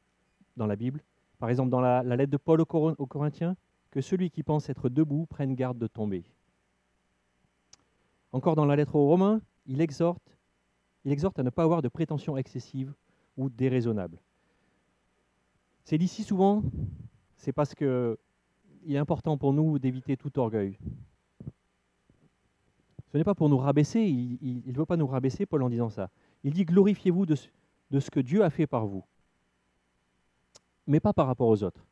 dans 0.57 0.67
la 0.67 0.75
Bible. 0.75 1.03
Par 1.39 1.49
exemple, 1.49 1.71
dans 1.71 1.81
la, 1.81 2.03
lettre 2.03 2.31
de 2.31 2.37
Paul 2.37 2.61
aux 2.61 3.07
Corinthiens, 3.07 3.55
que 3.95 4.01
celui 4.01 4.29
qui 4.29 4.43
pense 4.43 4.67
être 4.67 4.89
debout 4.89 5.25
prenne 5.25 5.55
garde 5.55 5.77
de 5.77 5.87
tomber. 5.87 6.25
Encore 8.33 8.57
dans 8.57 8.65
la 8.65 8.75
lettre 8.75 8.95
aux 8.95 9.07
Romains, 9.07 9.39
il 9.67 9.79
exhorte, 9.79 10.37
il 11.05 11.13
exhorte 11.13 11.39
à 11.39 11.43
ne 11.43 11.49
pas 11.49 11.63
avoir 11.63 11.81
de 11.81 11.87
prétentions 11.87 12.35
excessives 12.35 12.93
ou 13.37 13.49
déraisonnables. 13.49 14.19
C'est 15.85 15.97
d'ici 15.97 16.23
souvent, 16.23 16.61
c'est 17.37 17.53
parce 17.53 17.73
qu'il 17.73 18.17
est 18.89 18.97
important 18.97 19.37
pour 19.37 19.53
nous 19.53 19.79
d'éviter 19.79 20.17
tout 20.17 20.37
orgueil. 20.39 20.77
Ce 23.13 23.17
n'est 23.17 23.23
pas 23.23 23.33
pour 23.33 23.47
nous 23.47 23.57
rabaisser, 23.57 24.01
il 24.01 24.61
ne 24.65 24.77
veut 24.77 24.85
pas 24.85 24.97
nous 24.97 25.07
rabaisser, 25.07 25.45
Paul, 25.45 25.63
en 25.63 25.69
disant 25.69 25.89
ça. 25.89 26.09
Il 26.43 26.51
dit 26.51 26.65
glorifiez-vous 26.65 27.25
de, 27.25 27.37
de 27.91 27.99
ce 28.01 28.11
que 28.11 28.19
Dieu 28.19 28.43
a 28.43 28.49
fait 28.49 28.67
par 28.67 28.87
vous, 28.87 29.05
mais 30.85 30.99
pas 30.99 31.13
par 31.13 31.27
rapport 31.27 31.47
aux 31.47 31.63
autres. 31.63 31.85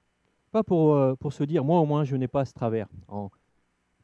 Pas 0.54 0.64
pour, 0.64 0.94
euh, 0.94 1.16
pour 1.16 1.34
se 1.34 1.44
dire, 1.44 1.66
moi 1.66 1.80
au 1.80 1.86
moins, 1.88 2.04
je 2.04 2.16
n'ai 2.16 2.28
pas 2.28 2.46
ce 2.46 2.54
travers. 2.54 2.88
on 3.10 3.32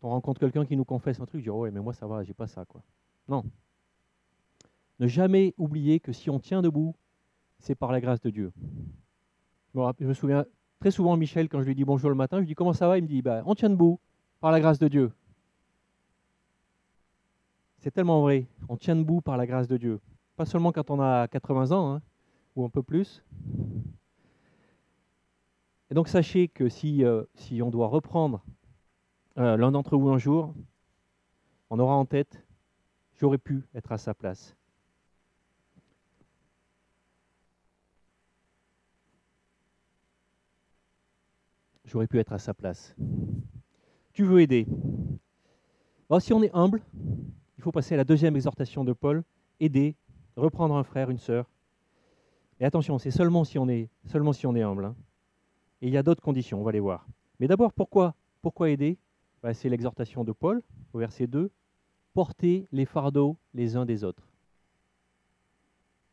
rencontre 0.02 0.40
quelqu'un 0.40 0.66
qui 0.66 0.76
nous 0.76 0.84
confesse 0.84 1.20
un 1.20 1.26
truc, 1.28 1.42
je 1.42 1.44
dis, 1.44 1.50
oh, 1.52 1.60
ouais, 1.60 1.70
mais 1.70 1.80
moi 1.80 1.94
ça 1.94 2.08
va, 2.08 2.24
j'ai 2.24 2.34
pas 2.34 2.48
ça. 2.48 2.66
quoi. 2.66 2.82
Non. 3.28 3.46
Ne 5.00 5.06
jamais 5.06 5.54
oublier 5.60 6.00
que 6.00 6.12
si 6.12 6.28
on 6.32 6.40
tient 6.40 6.64
debout, 6.64 6.96
c'est 7.60 7.76
par 7.76 7.92
la 7.92 8.02
grâce 8.02 8.20
de 8.22 8.32
Dieu. 8.32 8.52
Je 9.76 10.06
me 10.06 10.14
souviens 10.16 10.44
très 10.80 10.90
souvent, 10.90 11.16
Michel, 11.18 11.50
quand 11.50 11.62
je 11.62 11.68
lui 11.68 11.76
dis 11.76 11.86
bonjour 11.86 12.10
le 12.10 12.16
matin, 12.16 12.38
je 12.38 12.42
lui 12.42 12.48
dis 12.48 12.56
comment 12.56 12.74
ça 12.74 12.88
va? 12.88 12.98
Il 12.98 13.04
me 13.04 13.08
dit, 13.08 13.22
bah, 13.22 13.44
on 13.46 13.54
tient 13.54 13.70
debout. 13.70 14.00
par 14.42 14.52
la 14.52 14.60
grâce 14.60 14.80
de 14.80 14.88
Dieu. 14.88 15.12
C'est 17.78 17.92
tellement 17.92 18.22
vrai. 18.22 18.48
On 18.70 18.76
tient 18.76 18.96
debout 18.96 19.22
par 19.22 19.38
la 19.38 19.46
grâce 19.46 19.68
de 19.68 19.78
Dieu. 19.78 20.00
Pas 20.36 20.46
seulement 20.46 20.72
quand 20.72 20.90
on 20.90 21.00
a 21.00 21.28
80 21.28 21.72
ans, 21.74 21.94
hein, 21.94 22.02
ou 22.56 22.66
un 22.66 22.70
peu 22.70 22.82
plus. 22.82 23.24
Et 25.92 25.96
donc 25.96 26.08
sachez 26.08 26.48
que 26.48 26.70
si, 26.70 27.04
euh, 27.04 27.24
on 27.62 27.70
doit 27.70 27.88
reprendre 27.88 28.44
euh, 29.38 29.58
l'un 29.58 29.72
d'entre 29.72 29.98
vous 29.98 30.10
un 30.10 30.20
jour, 30.20 30.54
on 31.70 31.80
aura 31.80 31.96
en 31.96 32.06
tête, 32.06 32.44
j'aurais 33.16 33.38
pu 33.38 33.64
être 33.74 33.92
à 33.92 33.98
sa 33.98 34.14
place. 34.14 34.56
J'aurais 41.86 42.08
pu 42.08 42.20
être 42.20 42.34
à 42.34 42.38
sa 42.38 42.54
place. 42.54 42.96
Tu 44.14 44.24
veux 44.24 44.42
aider. 44.42 44.68
si 46.20 46.34
on 46.34 46.44
est 46.44 46.54
humble, 46.54 46.84
il 47.58 47.64
faut 47.64 47.72
passer 47.72 47.96
à 47.96 47.98
la 47.98 48.04
deuxième 48.04 48.36
exhortation 48.36 48.84
de 48.84 48.94
Paul, 48.94 49.24
aider, 49.60 49.96
reprendre 50.36 50.76
un 50.76 50.84
frère, 50.84 51.10
une 51.10 51.18
sœur. 51.18 51.50
Et 52.60 52.66
attention, 52.66 53.00
c'est 53.00 53.10
seulement 53.10 53.44
si 53.44 53.58
on 53.58 53.68
est, 53.68 53.90
seulement 54.06 54.34
si 54.34 54.46
on 54.46 54.56
est 54.56 54.62
humble. 54.62 54.86
Hein. 54.86 54.96
Et 55.82 55.88
il 55.88 55.94
y 55.94 55.98
a 55.98 56.04
d'autres 56.04 56.22
conditions, 56.22 56.60
on 56.60 56.64
va 56.64 56.72
les 56.72 56.80
voir. 56.80 57.08
Mais 57.40 57.48
d'abord, 57.48 57.74
pourquoi, 57.74 58.16
pourquoi 58.42 58.70
aider? 58.70 58.98
Bah, 59.42 59.54
C'est 59.54 59.70
l'exhortation 59.70 60.24
de 60.24 60.32
Paul, 60.32 60.62
au 60.94 61.00
verset 61.00 61.28
2, 61.28 61.52
porter 62.14 62.68
les 62.72 62.86
fardeaux 62.86 63.38
les 63.54 63.76
uns 63.78 63.86
des 63.86 64.04
autres. 64.04 64.28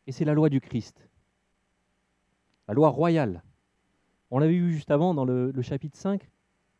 Et 0.06 0.12
c'est 0.12 0.24
la 0.24 0.34
loi 0.34 0.48
du 0.48 0.60
Christ, 0.60 1.08
la 2.68 2.74
loi 2.74 2.88
royale. 2.90 3.42
On 4.30 4.38
l'avait 4.38 4.58
vu 4.58 4.72
juste 4.72 4.90
avant 4.90 5.14
dans 5.14 5.24
le, 5.24 5.52
chapitre 5.62 5.96
5, 5.96 6.28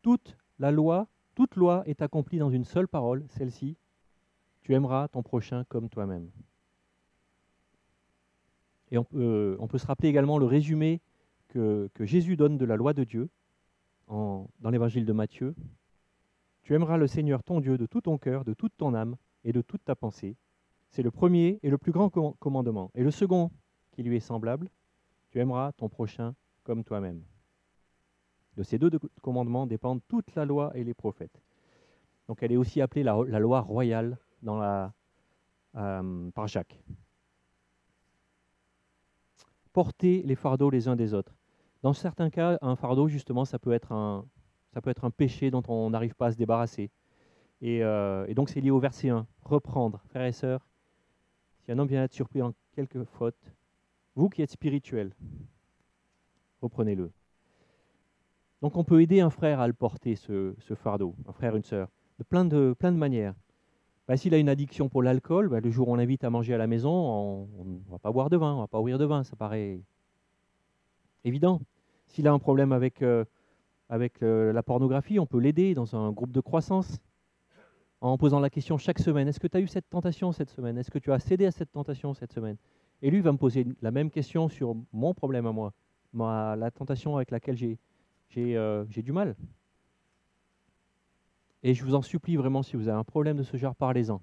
toute 0.02 0.36
la 0.58 0.70
loi, 0.70 1.08
toute 1.34 1.56
loi 1.56 1.82
est 1.86 2.02
accomplie 2.02 2.38
dans 2.38 2.50
une 2.50 2.64
seule 2.64 2.86
parole, 2.86 3.24
celle-ci, 3.30 3.76
tu 4.62 4.74
aimeras 4.74 5.08
ton 5.08 5.22
prochain 5.22 5.64
comme 5.68 5.88
toi-même. 5.88 6.30
Et 8.92 8.98
peut, 8.98 9.56
on 9.58 9.66
peut, 9.66 9.78
se 9.78 9.86
rappeler 9.86 10.08
également 10.08 10.38
le 10.38 10.46
résumé 10.46 11.00
que, 11.56 12.04
Jésus 12.04 12.36
donne 12.36 12.58
de 12.58 12.64
la 12.64 12.76
loi 12.76 12.92
de 12.92 13.04
Dieu 13.04 13.28
dans 14.08 14.70
l'évangile 14.70 15.04
de 15.04 15.12
Matthieu. 15.12 15.54
Tu 16.62 16.75
aimeras 16.75 16.96
le 16.96 17.06
Seigneur 17.06 17.42
ton 17.42 17.60
Dieu 17.60 17.78
de 17.78 17.86
tout 17.86 18.00
ton 18.00 18.18
cœur, 18.18 18.44
de 18.44 18.54
toute 18.54 18.76
ton 18.76 18.94
âme 18.94 19.16
et 19.44 19.52
de 19.52 19.62
toute 19.62 19.84
ta 19.84 19.94
pensée. 19.94 20.36
C'est 20.90 21.02
le 21.02 21.10
premier 21.10 21.58
et 21.62 21.70
le 21.70 21.78
plus 21.78 21.92
grand 21.92 22.10
commandement. 22.10 22.90
Et 22.94 23.02
le 23.02 23.10
second, 23.10 23.50
qui 23.92 24.02
lui 24.02 24.16
est 24.16 24.20
semblable, 24.20 24.70
tu 25.30 25.40
aimeras 25.40 25.72
ton 25.72 25.88
prochain 25.88 26.34
comme 26.64 26.84
toi-même. 26.84 27.22
De 28.56 28.62
ces 28.62 28.78
deux 28.78 28.90
commandements 29.22 29.66
dépendent 29.66 30.02
toute 30.08 30.34
la 30.34 30.44
loi 30.44 30.70
et 30.75 30.84
les 30.84 30.94
prophètes. 30.94 31.42
Donc 32.28 32.42
elle 32.42 32.52
est 32.52 32.56
aussi 32.56 32.80
appelée 32.80 33.02
la, 33.02 33.38
loi 33.38 33.60
royale 33.60 34.18
dans 34.42 34.58
la, 34.58 34.92
euh, 35.76 36.30
par 36.30 36.48
Jacques 36.48 36.80
porter 39.76 40.22
les 40.22 40.36
fardeaux 40.36 40.70
les 40.70 40.88
uns 40.88 40.96
des 40.96 41.12
autres. 41.12 41.36
Dans 41.83 41.92
certains 41.92 42.30
cas, 42.30 42.59
un 42.62 42.76
fardeau, 42.76 43.09
justement, 43.09 43.45
ça 43.45 43.59
peut 43.59 43.73
être 43.73 43.92
un, 43.92 44.25
péché 45.16 45.50
dont 45.50 45.62
on 45.68 45.90
n'arrive 45.90 46.14
pas 46.14 46.26
à 46.26 46.33
se 46.33 46.37
débarrasser. 46.37 46.90
Et, 47.61 47.83
euh, 47.83 48.33
donc 48.35 48.49
c'est 48.49 48.61
lié 48.61 48.71
au 48.71 48.78
verset 48.78 49.11
1. 49.11 49.26
Reprendre, 49.42 50.02
frères 50.09 50.26
et 50.26 50.33
sœurs, 50.33 50.66
si 51.64 51.73
un 51.73 51.78
homme 51.78 51.88
vient 51.88 52.04
être 52.04 52.12
surpris 52.12 52.42
en 52.42 52.52
quelque 52.73 53.04
faute, 53.04 53.52
vous 54.14 54.28
qui 54.28 54.42
êtes 54.42 54.50
spirituels, 54.50 55.12
reprenez-le. 56.61 57.12
Donc 58.62 58.76
on 58.76 58.85
peut 58.85 59.02
aider 59.02 59.21
un 59.21 59.30
frère 59.30 59.61
à 59.61 59.66
le 59.66 59.75
porter, 59.75 60.16
ce, 60.16 60.54
fardeau, 60.75 61.14
un 61.28 61.33
frère, 61.33 61.56
une 61.56 61.62
sœur, 61.62 61.88
de 62.18 62.25
plein 62.25 62.45
de, 62.45 62.75
plein 62.78 62.92
de 62.92 62.97
manières. 62.97 63.35
Bah, 64.09 64.16
s'il 64.16 64.35
a 64.35 64.38
une 64.38 64.49
addiction 64.49 64.88
pour 64.88 65.02
l'alcool, 65.02 65.49
bah, 65.49 65.61
le 65.61 65.71
jour 65.71 65.88
où 65.88 65.92
on 65.92 65.97
l'invite 65.97 66.25
à 66.25 66.30
manger 66.30 66.54
à 66.54 66.59
la 66.59 66.66
maison, 66.66 66.90
on 66.90 67.64
ne 67.64 67.78
va 67.90 67.99
pas 67.99 68.12
boire 68.12 68.30
de 68.30 68.37
vin, 68.37 68.52
on 68.52 68.56
ne 68.56 68.61
va 68.61 68.68
pas 68.68 68.80
ouvrir 68.80 68.99
de 68.99 69.04
vin, 69.04 69.25
ça 69.25 69.37
paraît 69.37 69.80
évident. 71.25 71.61
S'il 72.06 72.28
a 72.28 72.32
un 72.32 72.38
problème 72.38 72.73
avec, 72.73 73.02
euh, 73.02 73.25
avec 73.88 74.23
euh, 74.23 74.52
la 74.52 74.62
pornographie, 74.62 75.18
on 75.18 75.26
peut 75.26 75.38
l'aider 75.38 75.75
dans 75.75 75.96
un 75.96 76.12
groupe 76.12 76.32
de 76.32 76.40
croissance 76.40 76.99
en 78.00 78.18
posant 78.18 78.40
la 78.40 78.50
question 78.50 78.78
chaque 78.78 78.99
semaine, 78.99 79.26
est-ce 79.28 79.40
que 79.40 79.46
tu 79.46 79.56
as 79.56 79.61
eu 79.61 79.66
cette 79.66 79.88
tentation 79.88 80.32
cette 80.32 80.50
semaine? 80.50 80.78
Est-ce 80.78 80.90
que 80.90 80.99
tu 80.99 81.12
as 81.12 81.18
cédé 81.18 81.46
à 81.46 81.50
cette 81.50 81.73
tentation 81.73 82.14
cette 82.14 82.32
semaine? 82.32 82.56
Et 83.02 83.11
lui 83.11 83.20
va 83.20 83.32
me 83.32 83.38
poser 83.38 83.66
la 83.82 83.90
même 83.90 84.11
question 84.11 84.49
sur 84.49 84.76
mon 84.92 85.14
problème 85.14 85.46
à 85.46 85.52
moi, 85.52 85.73
la 86.56 86.70
tentation 86.70 87.16
avec 87.16 87.30
laquelle 87.30 87.56
j'ai 87.56 87.78
euh, 88.37 88.85
du 88.85 89.12
mal. 89.12 89.37
Et 91.62 91.75
je 91.75 91.85
vous 91.85 91.94
en 91.94 92.02
supplie 92.02 92.37
vraiment, 92.37 92.62
si 92.62 92.76
vous 92.76 92.88
avez 92.88 92.99
un 92.99 93.04
problème 93.04 93.37
de 93.37 93.42
ce 93.42 93.56
genre, 93.56 93.75
parlez-en. 93.75 94.20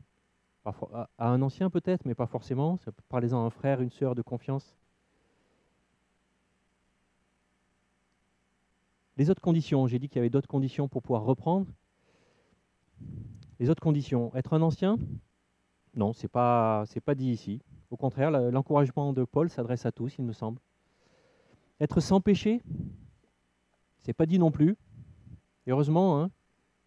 À 1.18 1.30
un 1.30 1.42
ancien 1.42 1.70
peut-être, 1.70 2.06
mais 2.06 2.16
pas 2.16 2.26
forcément. 2.26 2.80
Parlez-en 3.10 3.44
à 3.44 3.46
un 3.46 3.50
frère, 3.50 3.82
une 3.82 3.90
sœur 3.90 4.16
de 4.16 4.22
confiance. 4.22 4.78
Les 9.18 9.30
autres 9.30 9.42
conditions, 9.42 9.86
j'ai 9.88 10.00
dit 10.00 10.10
qu'il 10.10 10.18
y 10.18 10.20
avait 10.20 10.30
d'autres 10.30 10.48
conditions 10.48 10.88
pour 10.88 11.02
pouvoir 11.04 11.24
reprendre. 11.24 11.68
Les 13.60 13.70
autres 13.70 13.82
conditions, 13.82 14.34
être 14.36 14.54
un 14.54 14.62
ancien? 14.62 14.98
Non, 15.96 16.14
ce 16.14 16.24
n'est 16.24 16.30
pas, 16.30 16.86
pas 17.06 17.16
dit 17.16 17.30
ici. 17.30 17.62
Au 17.92 17.98
contraire, 17.98 18.32
l'encouragement 18.32 19.14
de 19.14 19.24
Paul 19.24 19.50
s'adresse 19.50 19.86
à 19.86 19.92
tous, 19.92 20.16
il 20.18 20.26
me 20.26 20.34
semble. 20.34 20.60
Être 21.80 22.00
sans 22.00 22.22
péché? 22.22 22.62
C'est 24.02 24.14
pas 24.14 24.26
dit 24.26 24.40
non 24.40 24.52
plus. 24.52 24.76
heureusement, 25.68 26.20
hein, 26.20 26.32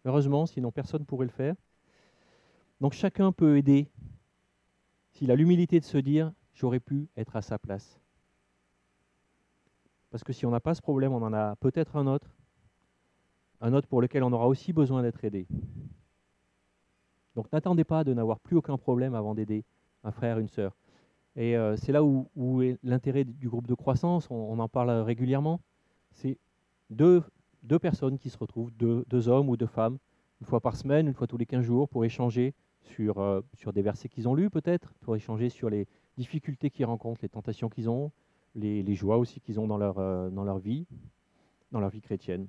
Heureusement, 0.05 0.45
sinon 0.45 0.71
personne 0.71 1.01
ne 1.01 1.05
pourrait 1.05 1.25
le 1.25 1.31
faire. 1.31 1.55
Donc 2.79 2.93
chacun 2.93 3.31
peut 3.31 3.57
aider 3.57 3.89
s'il 5.11 5.31
a 5.31 5.35
l'humilité 5.35 5.79
de 5.79 5.85
se 5.85 5.97
dire 5.97 6.31
j'aurais 6.53 6.79
pu 6.79 7.07
être 7.17 7.35
à 7.35 7.41
sa 7.41 7.57
place. 7.57 7.99
Parce 10.09 10.23
que 10.23 10.33
si 10.33 10.45
on 10.45 10.51
n'a 10.51 10.59
pas 10.59 10.73
ce 10.73 10.81
problème, 10.81 11.13
on 11.13 11.21
en 11.21 11.33
a 11.33 11.55
peut-être 11.57 11.95
un 11.95 12.07
autre, 12.07 12.27
un 13.61 13.73
autre 13.73 13.87
pour 13.87 14.01
lequel 14.01 14.23
on 14.23 14.31
aura 14.31 14.47
aussi 14.47 14.73
besoin 14.73 15.01
d'être 15.01 15.23
aidé. 15.23 15.47
Donc 17.35 17.51
n'attendez 17.51 17.83
pas 17.83 18.03
de 18.03 18.13
n'avoir 18.13 18.39
plus 18.39 18.57
aucun 18.57 18.77
problème 18.77 19.13
avant 19.13 19.35
d'aider 19.35 19.63
un 20.03 20.11
frère, 20.11 20.39
une 20.39 20.47
sœur. 20.47 20.75
Et 21.35 21.55
euh, 21.55 21.75
c'est 21.77 21.91
là 21.91 22.03
où, 22.03 22.27
est 22.63 22.79
l'intérêt 22.83 23.23
du 23.23 23.47
groupe 23.47 23.67
de 23.67 23.75
croissance, 23.75 24.27
on, 24.31 24.57
en 24.57 24.67
parle 24.67 24.89
régulièrement. 24.89 25.59
C'est 26.11 26.37
deux 26.89 27.21
personnes 27.79 28.17
qui 28.17 28.31
se 28.31 28.37
retrouvent, 28.37 28.71
deux, 28.71 29.27
hommes 29.27 29.49
ou 29.49 29.55
deux 29.55 29.67
femmes, 29.67 29.97
une 30.41 30.47
fois 30.47 30.61
par 30.61 30.75
semaine, 30.75 31.07
une 31.07 31.13
fois 31.13 31.27
tous 31.27 31.37
les 31.37 31.45
15 31.45 31.63
jours, 31.63 31.89
pour 31.89 32.05
échanger 32.05 32.55
sur, 32.81 33.19
euh, 33.19 33.41
sur 33.53 33.71
des 33.71 33.83
versets 33.83 34.09
qu'ils 34.09 34.27
ont 34.27 34.33
lus 34.33 34.49
peut-être, 34.49 34.93
pour 35.01 35.15
échanger 35.15 35.49
sur 35.49 35.69
les 35.69 35.87
difficultés 36.17 36.71
qu'ils 36.71 36.85
rencontrent, 36.85 37.19
les 37.21 37.29
tentations 37.29 37.69
qu'ils 37.69 37.89
ont, 37.89 38.11
les, 38.57 38.95
joies 38.95 39.17
aussi 39.17 39.39
qu'ils 39.39 39.59
ont 39.59 39.67
dans 39.67 39.77
leur, 39.77 39.99
euh, 39.99 40.29
dans 40.29 40.43
leur 40.43 40.57
vie, 40.57 40.85
dans 41.71 41.79
leur 41.79 41.89
vie 41.89 42.01
chrétienne. 42.01 42.47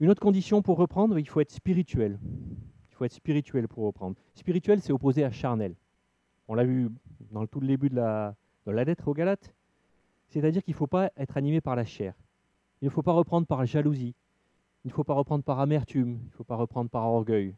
Une 0.00 0.10
autre 0.10 0.20
condition 0.20 0.62
pour 0.62 0.78
reprendre, 0.78 1.18
il 1.18 1.28
faut 1.28 1.40
être 1.40 1.50
spirituel. 1.50 2.18
Il 2.90 2.94
faut 2.94 3.04
être 3.04 3.12
spirituel 3.12 3.68
pour 3.68 3.84
reprendre. 3.84 4.16
Spirituel, 4.34 4.80
c'est 4.80 4.92
opposé 4.92 5.24
à 5.24 5.30
charnel. 5.30 5.74
On 6.48 6.54
l'a 6.54 6.64
vu 6.64 6.88
dans 7.30 7.46
tout 7.46 7.60
le 7.60 7.66
début 7.66 7.90
de 7.90 7.96
la, 7.96 8.34
de 8.66 8.72
la 8.72 8.84
lettre 8.84 9.08
aux 9.08 9.14
Galates. 9.14 9.54
C'est-à-dire 10.28 10.62
qu'il 10.62 10.72
ne 10.72 10.78
faut 10.78 10.86
pas 10.86 11.10
être 11.16 11.36
animé 11.36 11.60
par 11.60 11.76
la 11.76 11.84
chair. 11.84 12.14
Il 12.80 12.86
ne 12.86 12.90
faut 12.90 13.02
pas 13.02 13.12
reprendre 13.12 13.46
par 13.46 13.64
jalousie. 13.66 14.14
Il 14.84 14.88
ne 14.88 14.92
faut 14.92 15.04
pas 15.04 15.14
reprendre 15.14 15.44
par 15.44 15.60
amertume. 15.60 16.18
Il 16.22 16.26
ne 16.26 16.32
faut 16.32 16.44
pas 16.44 16.56
reprendre 16.56 16.88
par 16.88 17.06
orgueil. 17.06 17.54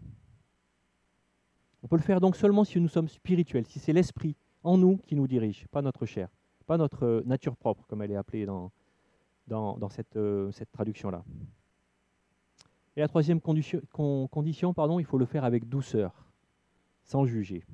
On 1.83 1.89
peut 1.89 1.97
le 1.97 2.03
faire 2.03 2.21
donc 2.21 2.37
seulement 2.37 2.65
si 2.65 2.81
nous 2.81 2.89
sommes 2.89 3.09
spirituels, 3.09 3.67
si 3.67 3.79
c'est 3.79 3.93
l'esprit 3.93 4.37
en 4.63 4.79
nous 4.79 4.99
qui 4.99 5.15
nous 5.17 5.27
dirige, 5.27 5.67
pas 5.69 5.83
notre 5.83 6.07
chair, 6.07 6.29
pas 6.67 6.77
notre 6.77 7.05
euh, 7.05 7.23
nature 7.25 7.57
propre, 7.57 7.85
comme 7.87 8.03
elle 8.03 8.13
est 8.13 8.17
appelée 8.17 8.47
dans, 8.47 8.71
dans, 9.47 9.89
cette, 9.89 10.17
euh, 10.17 10.51
cette 10.53 10.71
traduction-là. 10.73 11.25
Et 12.97 13.01
la 13.01 13.09
troisième 13.09 13.41
condition, 13.41 14.75
pardon, 14.75 14.99
il 14.99 15.07
faut 15.07 15.19
le 15.19 15.25
faire 15.25 15.45
avec 15.45 15.69
douceur, 15.69 16.27
sans 17.03 17.25
juger. 17.25 17.65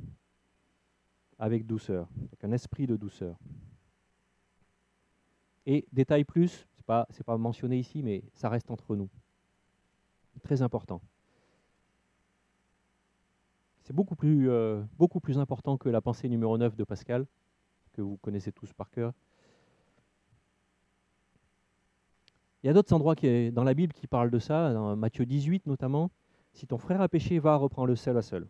Avec 1.39 1.67
douceur, 1.67 2.09
avec 2.27 2.45
un 2.45 2.53
esprit 2.53 2.87
de 2.87 2.97
douceur. 2.97 3.37
Et 5.67 5.87
détail 5.93 6.25
plus, 6.25 6.67
pas, 6.87 7.07
pas 7.27 7.37
mentionné 7.37 7.79
ici, 7.79 8.03
mais 8.03 8.23
ça 8.33 8.49
reste 8.49 8.71
entre 8.71 8.97
nous. 8.97 9.09
Très 10.43 10.63
important. 10.63 11.03
C'est 13.89 13.95
beaucoup 13.95 14.17
plus, 14.17 14.51
euh, 14.51 14.83
beaucoup 14.99 15.19
plus 15.19 15.39
important 15.39 15.79
que 15.79 15.89
la 15.89 16.03
pensée 16.03 16.29
numéro 16.29 16.59
9 16.59 16.77
de 16.77 16.85
Pascal, 16.85 17.25
que 17.95 18.03
vous 18.03 18.19
connaissez 18.19 18.53
tous 18.53 18.71
par 18.75 18.91
cœur. 18.91 19.15
Il 22.63 22.67
y 22.67 22.69
a 22.69 22.75
d'autres 22.75 22.93
endroits 22.93 23.15
dans 23.15 23.65
la 23.65 23.73
Bible 23.73 23.95
qui 23.95 24.07
parlent 24.07 24.31
de 24.31 24.39
ça, 24.39 24.75
dans 24.75 24.95
Matthieu 24.95 25.25
18 25.25 25.67
notamment. 25.67 26.11
Si 26.53 26.67
ton 26.67 26.77
frère 26.77 27.01
a 27.01 27.09
péché, 27.09 27.39
va, 27.39 27.57
reprends-le 27.57 27.97
seul 27.97 28.19
à 28.19 28.21
seul. 28.21 28.47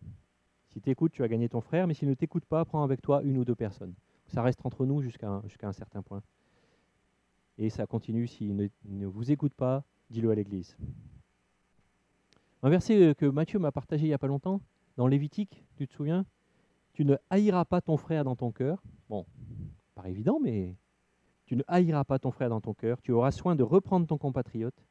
Si 0.67 0.81
tu 0.81 0.89
écoutes, 0.89 1.13
tu 1.13 1.23
as 1.23 1.29
gagné 1.29 1.47
ton 1.47 1.61
frère, 1.61 1.87
mais 1.87 1.93
s'il 1.93 2.09
ne 2.09 2.15
t'écoute 2.15 2.43
pas, 2.43 2.65
prends 2.65 2.83
avec 2.83 3.01
toi 3.01 3.21
une 3.23 3.37
ou 3.37 3.45
deux 3.45 3.55
personnes. 3.55 3.93
Ça 4.27 4.41
reste 4.41 4.59
entre 4.65 4.85
nous 4.85 5.01
jusqu'à 5.01 5.29
un 5.29 5.71
certain 5.71 6.01
point. 6.01 6.21
Et 7.57 7.69
ça 7.69 7.87
continue, 7.87 8.27
s'il 8.27 8.57
ne, 8.57 9.05
vous 9.05 9.31
écoute 9.31 9.53
pas, 9.53 9.85
dis-le 10.09 10.31
à 10.31 10.35
l'Église. 10.35 10.75
Un 12.61 12.69
verset 12.69 13.15
que 13.17 13.25
Matthieu 13.25 13.57
m'a 13.57 13.71
partagé 13.71 14.03
il 14.03 14.09
n'y 14.09 14.13
a 14.13 14.17
pas 14.17 14.27
longtemps, 14.27 14.59
dans 14.99 15.07
Lévitique, 15.07 15.63
tu 15.77 15.87
te 15.87 15.93
souviens? 15.93 16.25
Tu 16.91 17.05
ne 17.05 17.15
haïras 17.29 17.63
pas 17.63 17.79
ton 17.79 17.95
frère 17.95 18.25
dans 18.25 18.35
ton 18.35 18.51
cœur. 18.51 18.83
Bon, 19.07 19.25
pas 19.95 20.09
évident, 20.09 20.41
mais 20.41 20.75
tu 21.45 21.55
ne 21.55 21.63
haïras 21.69 22.03
pas 22.03 22.19
ton 22.19 22.31
frère 22.31 22.49
dans 22.49 22.59
ton 22.59 22.73
cœur. 22.73 23.01
Tu 23.01 23.13
auras 23.13 23.31
soin 23.31 23.55
de 23.55 23.63
reprendre 23.63 24.05
ton 24.05 24.17
compatriote, 24.17 24.85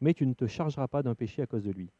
mais 0.00 0.12
tu 0.12 0.26
ne 0.26 0.32
te 0.32 0.48
chargeras 0.48 0.88
pas 0.88 1.04
d'un 1.04 1.14
péché 1.14 1.40
à 1.40 1.46
cause 1.46 1.62
de 1.62 1.70
lui. 1.70 1.92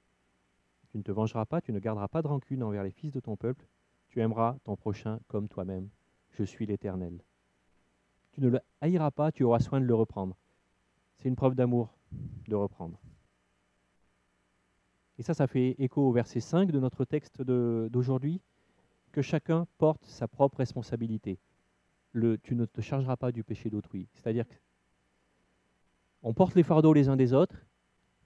Tu 0.91 0.99
ne 0.99 1.05
te 1.05 1.13
vengeras 1.13 1.45
pas, 1.45 1.61
tu 1.61 1.73
ne 1.73 1.79
garderas 1.79 2.09
pas 2.09 2.23
de 2.23 2.27
rancune 2.27 2.65
envers 2.65 2.83
les 2.83 2.91
fils 2.91 3.13
de 3.13 3.21
ton 3.21 3.37
peuple. 3.37 3.69
Tu 4.09 4.21
aimeras 4.21 4.57
ton 4.65 4.75
prochain 4.75 5.21
comme 5.29 5.47
toi-même. 5.47 5.91
Je 6.31 6.43
suis 6.43 6.67
l'Éternel. 6.67 7.23
Tu 8.33 8.41
ne 8.41 8.49
le 8.49 8.59
haïras 8.81 9.13
pas, 9.13 9.31
tu 9.31 9.45
auras 9.45 9.61
soin 9.61 9.81
de 9.81 9.87
le 9.87 9.95
reprendre. 9.95 10.37
C'est 11.19 11.29
une 11.29 11.37
preuve 11.37 11.55
d'amour 11.55 11.95
de 12.49 12.57
reprendre. 12.57 12.99
Et 15.23 15.25
ça, 15.25 15.35
ça 15.35 15.47
fait 15.47 15.77
écho 15.79 16.03
au 16.03 16.11
verset 16.11 16.41
5 16.41 16.73
de 16.73 16.81
notre 16.81 17.05
texte 17.05 17.43
d'aujourd'hui, 17.43 18.41
que 19.13 19.23
chacun 19.23 19.69
porte 19.79 20.05
sa 20.05 20.27
propre 20.27 20.57
responsabilité. 20.57 21.39
Tu 22.43 22.57
ne 22.57 22.65
te 22.65 22.81
chargeras 22.81 23.15
pas 23.15 23.31
du 23.31 23.45
péché 23.45 23.71
d'autrui. 23.71 24.09
C'est-à-dire 24.15 24.47
qu'on 26.21 26.35
porte 26.35 26.57
les 26.57 26.65
fardeaux 26.65 26.93
les 26.93 27.09
uns 27.09 27.15
des 27.15 27.35
autres, 27.35 27.55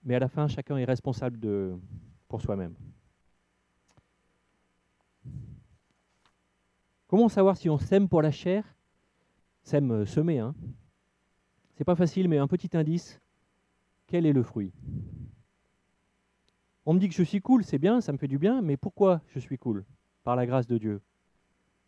mais 0.05 0.15
à 0.15 0.19
la 0.19 0.27
fin, 0.27 0.47
chacun 0.47 0.75
est 0.77 0.85
responsable 0.85 1.77
pour 2.27 2.41
soi-même. 2.41 2.73
Comment 7.05 7.29
savoir 7.29 7.57
si 7.57 7.69
on 7.69 7.77
sème 7.77 8.09
pour 8.09 8.23
la 8.23 8.31
chair? 8.31 8.75
Sème 9.61 9.91
euh, 9.91 10.05
semer, 10.07 10.39
hein 10.39 10.55
C'est 11.75 11.85
pas 11.85 11.95
facile, 11.95 12.27
mais 12.27 12.39
un 12.39 12.47
petit 12.47 12.75
indice. 12.75 13.21
Quel 14.07 14.25
est 14.25 14.33
le 14.33 14.41
fruit? 14.41 14.73
On 16.89 16.93
me 16.93 16.99
dit 16.99 17.09
que 17.09 17.15
je 17.15 17.23
suis 17.23 17.41
cool, 17.41 17.65
c'est 17.65 17.79
bien, 17.79 17.99
ça 17.99 18.13
me 18.13 18.17
fait 18.17 18.29
du 18.29 18.37
bien, 18.37 18.61
mais 18.61 18.77
pourquoi 18.77 19.19
je 19.27 19.39
suis 19.39 19.57
cool? 19.57 19.83
Par 20.23 20.37
la 20.37 20.45
grâce 20.45 20.67
de 20.67 20.77
Dieu. 20.77 21.01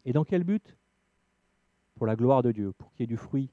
Et 0.03 0.12
dans 0.12 0.25
quel 0.25 0.44
but? 0.44 0.75
Pour 1.96 2.06
la 2.06 2.18
gloire 2.18 2.44
de 2.44 2.51
Dieu, 2.51 2.74
pour 2.74 2.91
qu'il 2.91 3.03
y 3.03 3.03
ait 3.06 3.08
du 3.08 3.15
fruit 3.15 3.50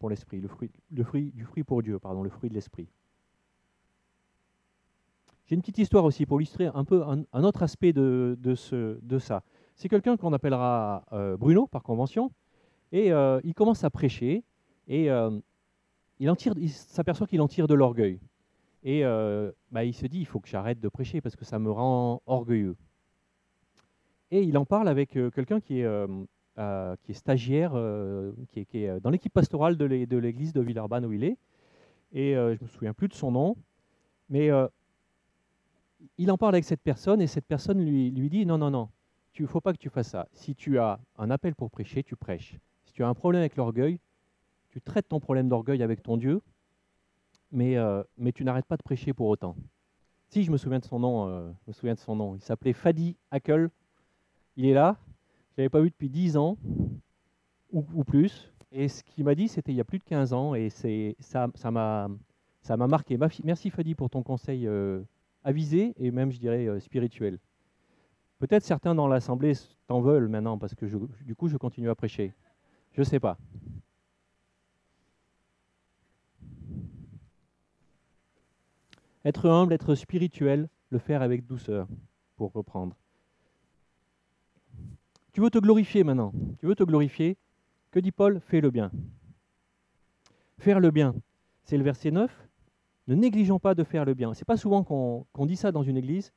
pour 0.00 0.10
l'esprit, 0.10 0.40
le 0.40 0.48
fruit, 0.48 0.72
du 0.90 1.44
fruit 1.44 1.62
pour 1.62 1.80
Dieu, 1.80 2.00
pardon, 2.00 2.24
le 2.24 2.28
fruit 2.28 2.50
de 2.50 2.54
l'esprit. 2.54 2.88
J'ai 5.46 5.54
une 5.54 5.60
petite 5.60 5.78
histoire 5.78 6.04
aussi 6.04 6.26
pour 6.26 6.40
illustrer 6.40 6.66
un 6.66 6.84
peu 6.84 7.04
un, 7.04 7.44
autre 7.44 7.62
aspect 7.62 7.92
de, 7.92 8.54
ça. 9.20 9.44
C'est 9.76 9.88
quelqu'un 9.88 10.16
qu'on 10.16 10.32
appellera 10.32 11.04
euh, 11.12 11.36
Bruno 11.36 11.68
par 11.68 11.84
convention, 11.84 12.32
et 12.90 13.12
euh, 13.12 13.40
il 13.44 13.54
commence 13.54 13.84
à 13.84 13.90
prêcher, 13.90 14.42
et 14.88 15.08
euh, 15.08 15.38
il 16.18 16.68
s'aperçoit 16.70 17.28
qu'il 17.28 17.40
en 17.42 17.46
tire 17.46 17.68
de 17.68 17.74
l'orgueil. 17.74 18.18
Et 18.82 19.02
bah, 19.70 19.84
il 19.84 19.94
se 19.94 20.06
dit, 20.06 20.20
il 20.20 20.26
faut 20.26 20.40
que 20.40 20.48
j'arrête 20.48 20.80
de 20.80 20.88
prêcher 20.88 21.20
parce 21.20 21.36
que 21.36 21.44
ça 21.44 21.58
me 21.58 21.70
rend 21.70 22.22
orgueilleux. 22.26 22.76
Et 24.30 24.42
il 24.42 24.56
en 24.58 24.64
parle 24.64 24.88
avec 24.88 25.10
quelqu'un 25.34 25.60
qui 25.60 25.80
est, 25.80 26.06
qui 27.02 27.10
est 27.10 27.14
stagiaire, 27.14 27.72
qui 28.50 28.60
est, 28.60 28.64
qui, 28.64 28.84
est, 28.84 29.00
dans 29.00 29.10
l'équipe 29.10 29.32
pastorale 29.32 29.76
de 29.76 30.16
l'église 30.16 30.52
de 30.52 30.60
Villeurbanne 30.60 31.06
où 31.06 31.12
il 31.12 31.24
est. 31.24 31.36
Et 32.12 32.34
je 32.34 32.58
ne 32.58 32.62
me 32.62 32.68
souviens 32.68 32.94
plus 32.94 33.08
de 33.08 33.14
son 33.14 33.32
nom, 33.32 33.56
mais 34.28 34.50
il 36.16 36.30
en 36.30 36.38
parle 36.38 36.54
avec 36.54 36.64
cette 36.64 36.82
personne 36.82 37.20
et 37.20 37.26
cette 37.26 37.46
personne 37.46 37.84
lui, 37.84 38.10
lui 38.10 38.30
dit 38.30 38.46
non, 38.46 38.58
non, 38.58 38.70
non, 38.70 38.88
il 39.38 39.42
ne 39.42 39.48
faut 39.48 39.60
pas 39.60 39.72
que 39.72 39.78
tu 39.78 39.88
fasses 39.88 40.08
ça. 40.08 40.28
Si 40.32 40.54
tu 40.54 40.78
as 40.78 40.98
un 41.16 41.30
appel 41.30 41.54
pour 41.54 41.70
prêcher, 41.70 42.02
tu 42.02 42.16
prêches. 42.16 42.58
Si 42.84 42.92
tu 42.92 43.04
as 43.04 43.08
un 43.08 43.14
problème 43.14 43.40
avec 43.40 43.56
l'orgueil, 43.56 44.00
tu 44.70 44.80
traites 44.80 45.08
ton 45.08 45.20
problème 45.20 45.48
d'orgueil 45.48 45.82
avec 45.82 46.02
ton 46.02 46.16
Dieu, 46.16 46.40
mais, 47.50 47.76
euh, 47.76 48.02
mais 48.16 48.32
tu 48.32 48.44
n'arrêtes 48.44 48.66
pas 48.66 48.76
de 48.76 48.82
prêcher 48.82 49.12
pour 49.12 49.28
autant. 49.28 49.56
Si 50.28 50.42
je 50.42 50.50
me 50.50 50.56
souviens 50.56 50.78
de 50.78 50.84
son 50.84 50.98
nom, 50.98 51.28
euh, 51.28 51.50
je 51.66 51.72
souviens 51.72 51.94
de 51.94 51.98
son 51.98 52.16
nom. 52.16 52.34
Il 52.34 52.42
s'appelait 52.42 52.72
Fadi 52.72 53.16
Hakel. 53.30 53.70
Il 54.56 54.66
est 54.66 54.74
là. 54.74 54.96
Je 55.50 55.62
l'avais 55.62 55.68
pas 55.68 55.80
vu 55.80 55.90
depuis 55.90 56.10
10 56.10 56.36
ans 56.36 56.58
ou, 57.72 58.04
plus. 58.04 58.52
Et 58.72 58.88
ce 58.88 59.02
qu'il 59.02 59.24
m'a 59.24 59.34
dit, 59.34 59.48
c'était 59.48 59.72
il 59.72 59.76
y 59.76 59.80
a 59.80 59.84
plus 59.84 59.98
de 59.98 60.04
15 60.04 60.32
ans, 60.32 60.54
et 60.54 60.70
ça, 60.70 61.48
m'a 61.70 62.08
marqué. 62.86 63.18
Merci 63.44 63.70
Fadi 63.70 63.94
pour 63.94 64.10
ton 64.10 64.22
conseil 64.22 64.66
euh, 64.66 65.02
avisé 65.44 65.94
et 65.98 66.10
même, 66.10 66.30
je 66.30 66.38
dirais, 66.38 66.80
spirituel. 66.80 67.38
Peut-être 68.38 68.62
certains 68.62 68.94
dans 68.94 69.08
l'Assemblée 69.08 69.52
t'en 69.86 70.00
veulent 70.00 70.28
maintenant 70.28 70.58
parce 70.58 70.74
que 70.74 70.86
du 71.24 71.34
coup, 71.34 71.48
je 71.48 71.56
continue 71.56 71.90
à 71.90 71.94
prêcher. 71.94 72.32
Je 72.92 73.00
ne 73.00 73.04
sais 73.04 73.20
pas. 73.20 73.36
Être 79.24 79.48
humble, 79.48 79.72
être 79.72 79.94
spirituel, 79.94 80.68
le 80.90 80.98
faire 80.98 81.22
avec 81.22 81.44
douceur, 81.46 81.88
pour 82.36 82.52
reprendre. 82.52 82.96
Tu 85.32 85.40
veux 85.40 85.50
te 85.50 85.58
glorifier 85.58 86.04
maintenant. 86.04 86.32
Tu 86.58 86.66
veux 86.66 86.74
te 86.74 86.84
glorifier. 86.84 87.36
Que 87.90 88.00
dit 88.00 88.12
Paul? 88.12 88.40
Fais 88.40 88.60
le 88.60 88.70
bien. 88.70 88.90
Faire 90.58 90.80
le 90.80 90.90
bien. 90.90 91.14
C'est 91.64 91.76
le 91.76 91.84
verset 91.84 92.10
9. 92.10 92.48
Ne 93.06 93.14
négligeons 93.14 93.58
pas 93.58 93.74
de 93.74 93.84
faire 93.84 94.04
le 94.04 94.14
bien. 94.14 94.34
Ce 94.34 94.40
n'est 94.40 94.44
pas 94.44 94.56
souvent 94.56 94.84
qu'on 94.84 95.46
dit 95.46 95.56
ça 95.56 95.72
dans 95.72 95.82
une 95.82 95.96
église, 95.96 96.32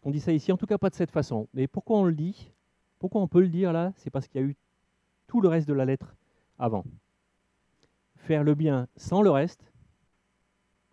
qu'on 0.00 0.10
dit 0.10 0.20
ça 0.20 0.32
ici, 0.32 0.50
en 0.50 0.56
tout 0.56 0.66
cas 0.66 0.78
pas 0.78 0.88
de 0.90 0.94
cette 0.94 1.10
façon. 1.10 1.48
Mais 1.52 1.66
pourquoi 1.66 1.98
on 1.98 2.04
le 2.04 2.14
dit? 2.14 2.52
Pourquoi 2.98 3.20
on 3.20 3.28
peut 3.28 3.40
le 3.40 3.48
dire 3.48 3.72
là? 3.72 3.92
C'est 3.96 4.10
parce 4.10 4.28
qu'il 4.28 4.40
y 4.40 4.44
a 4.44 4.46
eu 4.46 4.56
tout 5.26 5.40
le 5.40 5.48
reste 5.48 5.68
de 5.68 5.74
la 5.74 5.84
lettre 5.84 6.16
avant. 6.58 6.84
Faire 8.16 8.44
le 8.44 8.54
bien 8.54 8.88
sans 8.96 9.20
le 9.20 9.30
reste, 9.30 9.67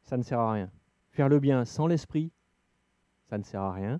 ça 0.05 0.17
ne 0.17 0.23
sert 0.23 0.39
à 0.39 0.53
rien. 0.53 0.71
Faire 1.09 1.29
le 1.29 1.39
bien 1.39 1.65
sans 1.65 1.87
l'esprit, 1.87 2.31
ça 3.29 3.37
ne 3.37 3.43
sert 3.43 3.61
à 3.61 3.73
rien. 3.73 3.99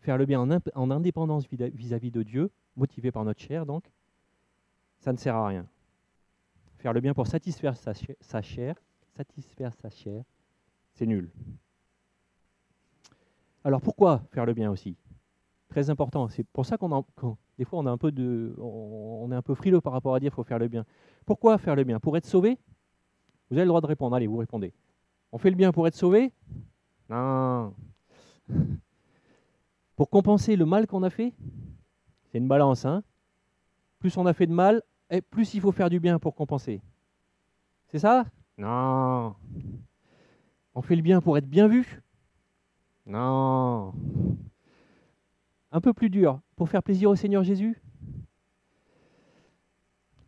Faire 0.00 0.16
le 0.16 0.26
bien 0.26 0.40
en, 0.40 0.90
indépendance 0.90 1.46
vis-à-vis 1.48 2.10
de 2.10 2.22
Dieu, 2.22 2.50
motivé 2.76 3.10
par 3.10 3.24
notre 3.24 3.40
chair 3.40 3.66
donc, 3.66 3.90
ça 5.00 5.12
ne 5.12 5.18
sert 5.18 5.34
à 5.34 5.48
rien. 5.48 5.66
Faire 6.78 6.92
le 6.92 7.00
bien 7.00 7.14
pour 7.14 7.26
satisfaire 7.26 7.76
sa 7.76 8.42
chair, 8.42 8.76
satisfaire 9.16 9.74
sa 9.74 9.90
chair, 9.90 10.22
c'est 10.94 11.06
nul. 11.06 11.30
Alors 13.64 13.80
pourquoi 13.80 14.22
faire 14.30 14.46
le 14.46 14.54
bien 14.54 14.70
aussi? 14.70 14.96
Très 15.68 15.90
important. 15.90 16.28
C'est 16.28 16.44
pour 16.44 16.64
ça 16.64 16.78
qu'on 16.78 17.04
des 17.58 17.64
fois 17.64 17.80
on 17.80 17.86
est 17.86 19.34
un 19.34 19.42
peu 19.42 19.54
frileux 19.54 19.80
par 19.80 19.92
rapport 19.92 20.14
à 20.14 20.20
dire 20.20 20.30
qu'il 20.30 20.36
faut 20.36 20.44
faire 20.44 20.58
le 20.60 20.68
bien. 20.68 20.86
Pourquoi 21.26 21.58
faire 21.58 21.74
le 21.74 21.84
bien? 21.84 21.98
Pour 21.98 22.16
être 22.16 22.24
sauvé? 22.24 22.58
Vous 23.50 23.56
avez 23.56 23.64
le 23.64 23.68
droit 23.68 23.80
de 23.80 23.86
répondre. 23.86 24.14
Allez, 24.14 24.26
vous 24.26 24.36
répondez. 24.36 24.72
On 25.32 25.38
fait 25.38 25.50
le 25.50 25.56
bien 25.56 25.72
pour 25.72 25.86
être 25.86 25.94
sauvé 25.94 26.32
Non. 27.08 27.74
Pour 29.96 30.10
compenser 30.10 30.56
le 30.56 30.64
mal 30.64 30.86
qu'on 30.86 31.02
a 31.02 31.10
fait 31.10 31.34
C'est 32.30 32.38
une 32.38 32.48
balance. 32.48 32.84
Hein 32.84 33.02
plus 33.98 34.16
on 34.16 34.26
a 34.26 34.32
fait 34.32 34.46
de 34.46 34.52
mal, 34.52 34.82
et 35.10 35.20
plus 35.20 35.54
il 35.54 35.60
faut 35.60 35.72
faire 35.72 35.90
du 35.90 36.00
bien 36.00 36.18
pour 36.18 36.34
compenser. 36.34 36.80
C'est 37.88 37.98
ça? 37.98 38.24
Non. 38.56 39.34
On 40.74 40.82
fait 40.82 40.96
le 40.96 41.02
bien 41.02 41.20
pour 41.20 41.36
être 41.38 41.48
bien 41.48 41.68
vu? 41.68 42.02
Non. 43.06 43.92
Un 45.72 45.80
peu 45.80 45.92
plus 45.92 46.10
dur, 46.10 46.40
pour 46.56 46.68
faire 46.68 46.82
plaisir 46.82 47.10
au 47.10 47.16
Seigneur 47.16 47.42
Jésus? 47.42 47.80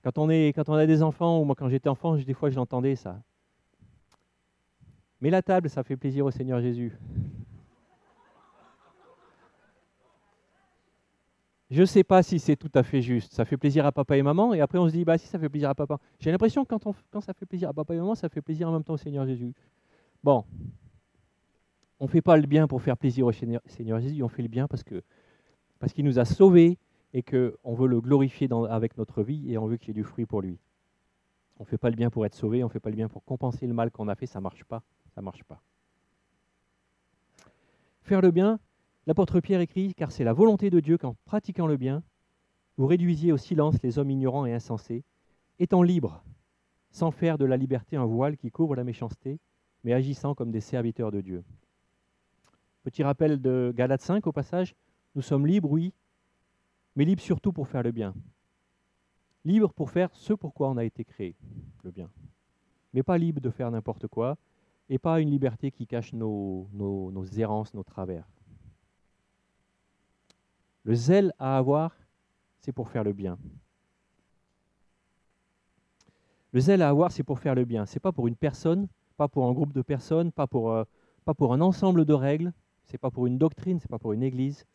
Quand 0.02 0.16
on, 0.16 0.30
est, 0.30 0.54
quand 0.54 0.68
on 0.70 0.74
a 0.74 0.86
des 0.86 1.02
enfants, 1.02 1.40
ou 1.40 1.44
moi 1.44 1.54
quand 1.54 1.68
j'étais 1.68 1.90
enfant, 1.90 2.16
des 2.16 2.34
fois 2.34 2.48
je 2.50 2.56
l'entendais 2.56 2.96
ça. 2.96 3.20
Mais 5.20 5.30
la 5.30 5.42
table, 5.42 5.68
ça 5.68 5.83
fait 5.83 5.96
plaisir 5.96 6.24
au 6.24 6.30
Seigneur 6.30 6.61
Jésus. 6.61 6.98
Je 11.70 11.83
ne 11.83 11.87
sais 11.87 12.02
pas 12.02 12.22
si 12.22 12.40
c'est 12.40 12.56
tout 12.56 12.70
à 12.74 12.83
fait 12.83 13.00
juste. 13.00 13.33
Ça 13.33 13.44
fait 13.44 13.56
plaisir 13.56 13.87
à 13.87 13.92
papa 13.92 14.16
et 14.16 14.22
maman, 14.22 14.54
et 14.54 14.61
après 14.61 14.78
on 14.78 14.88
se 14.88 14.92
dit, 14.92 15.04
bah 15.04 15.18
si 15.18 15.28
ça 15.28 15.38
fait 15.38 15.48
plaisir 15.48 15.70
à 15.70 15.74
papa. 15.74 15.98
J'ai 16.18 16.33
l'impression 16.33 16.64
que 16.64 16.74
quand, 16.74 16.94
quand 17.11 17.20
ça 17.20 17.33
fait 17.33 17.46
plaisir 17.46 17.68
à 17.68 17.72
papa 17.72 17.94
et 17.94 17.98
maman, 17.98 18.16
ça 18.16 18.28
fait 18.28 18.42
plaisir 18.42 18.68
en 18.68 18.72
même 18.72 18.83
temps 18.83 18.94
au 18.94 18.98
Seigneur 18.98 19.24
Jésus. 19.24 19.52
Bon, 20.24 20.44
on 22.00 22.06
ne 22.06 22.11
fait 22.11 22.22
pas 22.22 22.37
le 22.37 22.46
bien 22.46 22.66
pour 22.66 22.83
faire 22.83 22.96
plaisir 22.96 23.26
au 23.26 23.33
Seigneur, 23.33 23.61
Jésus, 24.00 24.22
on 24.22 24.28
fait 24.28 24.42
le 24.42 24.48
bien 24.48 24.66
parce 24.66 24.83
qu'il 24.83 26.04
nous 26.04 26.18
a 26.18 26.24
sauvés 26.24 26.78
et 27.12 27.22
qu'on 27.22 27.74
veut 27.74 27.87
le 27.87 28.00
glorifier 28.00 28.48
avec 28.68 28.96
notre 28.96 29.22
vie 29.22 29.52
et 29.52 29.59
on 29.59 29.66
veut 29.66 29.76
qu'il 29.76 29.88
y 29.88 29.90
ait 29.92 30.02
du 30.02 30.04
fruit 30.04 30.26
pour 30.26 30.40
lui. 30.42 30.59
On 31.59 31.62
ne 31.62 31.68
fait 31.68 31.78
pas 31.78 31.90
le 31.90 31.96
bien 31.96 32.11
pour 32.11 32.26
être 32.26 32.35
sauvé, 32.35 32.64
on 32.64 32.68
ne 32.68 32.72
fait 32.72 32.80
pas 32.80 32.90
le 32.90 32.96
bien 32.96 33.09
pour 33.09 33.22
compenser 33.22 33.66
le 33.66 33.74
mal 33.74 33.90
qu'on 33.90 34.09
a 34.09 34.14
fait, 34.14 34.26
ça 34.26 34.40
ne 34.40 34.42
marche 34.42 34.64
pas. 34.64 34.83
Ça 35.14 35.22
marche 35.22 35.44
pas. 35.44 35.62
Faire 38.02 38.20
le 38.20 38.30
bien, 38.30 38.58
L'apôtre 39.06 39.40
Pierre 39.40 39.60
écrit 39.60 39.94
Car 39.94 40.12
c'est 40.12 40.24
la 40.24 40.32
volonté 40.32 40.70
de 40.70 40.78
Dieu 40.78 40.98
qu'en 40.98 41.16
pratiquant 41.24 41.66
le 41.66 41.76
bien, 41.76 42.02
vous 42.76 42.86
réduisiez 42.86 43.32
au 43.32 43.36
silence 43.36 43.82
les 43.82 43.98
hommes 43.98 44.10
ignorants 44.10 44.46
et 44.46 44.52
insensés, 44.52 45.04
étant 45.58 45.82
libres, 45.82 46.22
sans 46.90 47.10
faire 47.10 47.38
de 47.38 47.44
la 47.44 47.56
liberté 47.56 47.96
un 47.96 48.04
voile 48.04 48.36
qui 48.36 48.50
couvre 48.50 48.76
la 48.76 48.84
méchanceté, 48.84 49.40
mais 49.84 49.94
agissant 49.94 50.34
comme 50.34 50.50
des 50.50 50.60
serviteurs 50.60 51.10
de 51.10 51.20
Dieu. 51.20 51.44
Petit 52.84 53.02
rappel 53.02 53.40
de 53.40 53.72
Galates 53.74 54.02
5 54.02 54.26
au 54.26 54.32
passage 54.32 54.74
Nous 55.14 55.22
sommes 55.22 55.46
libres, 55.46 55.70
oui, 55.70 55.92
mais 56.94 57.04
libres 57.04 57.22
surtout 57.22 57.52
pour 57.52 57.68
faire 57.68 57.82
le 57.82 57.90
bien. 57.90 58.14
Libres 59.44 59.72
pour 59.72 59.90
faire 59.90 60.10
ce 60.12 60.34
pour 60.34 60.52
quoi 60.52 60.68
on 60.68 60.76
a 60.76 60.84
été 60.84 61.04
créé, 61.04 61.34
le 61.82 61.90
bien. 61.90 62.10
Mais 62.92 63.02
pas 63.02 63.18
libres 63.18 63.40
de 63.40 63.50
faire 63.50 63.70
n'importe 63.70 64.06
quoi, 64.06 64.36
et 64.90 64.98
pas 64.98 65.20
une 65.20 65.31
liberté 65.31 65.70
qui 65.70 65.87
cache 65.87 66.12
nos, 66.12 66.68
errances, 67.38 67.72
nos 67.74 67.85
travers. 67.85 68.29
Le 70.83 70.94
zèle 70.94 71.33
à 71.38 71.57
avoir, 71.57 71.96
c'est 72.59 72.72
pour 72.72 72.90
faire 72.90 73.05
le 73.05 73.12
bien. 73.12 73.38
Le 76.53 76.59
zèle 76.59 76.83
à 76.83 76.88
avoir, 76.88 77.12
c'est 77.12 77.22
pour 77.22 77.38
faire 77.38 77.55
le 77.55 77.64
bien. 77.64 77.87
C'est 77.87 78.00
pas 78.00 78.11
pour 78.11 78.26
une 78.26 78.35
personne, 78.35 78.88
pas 79.16 79.29
pour 79.29 79.46
un 79.46 79.53
groupe 79.53 79.72
de 79.72 79.83
personnes, 79.83 80.33
pas 80.33 80.48
pour, 80.48 80.72
euh, 80.72 80.85
un 81.24 81.61
ensemble 81.61 82.05
de 82.05 82.12
règles, 82.12 82.53
c'est 82.87 82.98
pas 82.98 83.12
pour 83.12 83.29
une 83.29 83.38
doctrine, 83.38 83.79
c'est 83.79 83.90
pas 83.90 84.00
pour 84.00 84.12
une 84.12 84.24
église. 84.24 84.66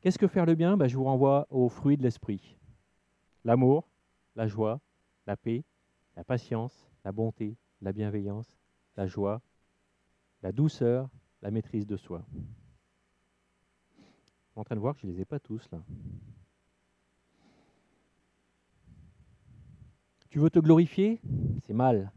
Qu'est-ce 0.00 0.18
que 0.18 0.26
faire 0.26 0.46
le 0.46 0.56
bien? 0.56 0.76
Ben, 0.76 0.88
Je 0.88 0.96
vous 0.96 1.04
renvoie 1.04 1.46
aux 1.50 1.68
fruits 1.68 1.96
de 1.96 2.02
l'esprit. 2.02 2.56
L'amour, 3.44 3.86
la 4.34 4.48
joie, 4.48 4.80
la 5.26 5.36
paix, 5.36 5.64
la 6.16 6.24
patience, 6.24 6.88
la 7.04 7.12
bonté, 7.12 7.56
la 7.80 7.92
bienveillance, 7.92 8.58
la 8.96 9.06
joie, 9.06 9.42
la 10.42 10.52
douceur, 10.52 11.10
la 11.42 11.50
maîtrise 11.50 11.86
de 11.86 11.96
soi. 11.96 12.24
Je 13.98 14.50
suis 14.50 14.60
en 14.60 14.64
train 14.64 14.76
de 14.76 14.80
voir 14.80 14.94
que 14.94 15.00
je 15.00 15.06
ne 15.06 15.12
les 15.12 15.20
ai 15.20 15.24
pas 15.24 15.40
tous 15.40 15.68
là. 15.72 15.82
Tu 20.30 20.38
veux 20.38 20.50
te 20.50 20.58
glorifier? 20.58 21.20
C'est 21.62 21.72
mal. 21.72 22.12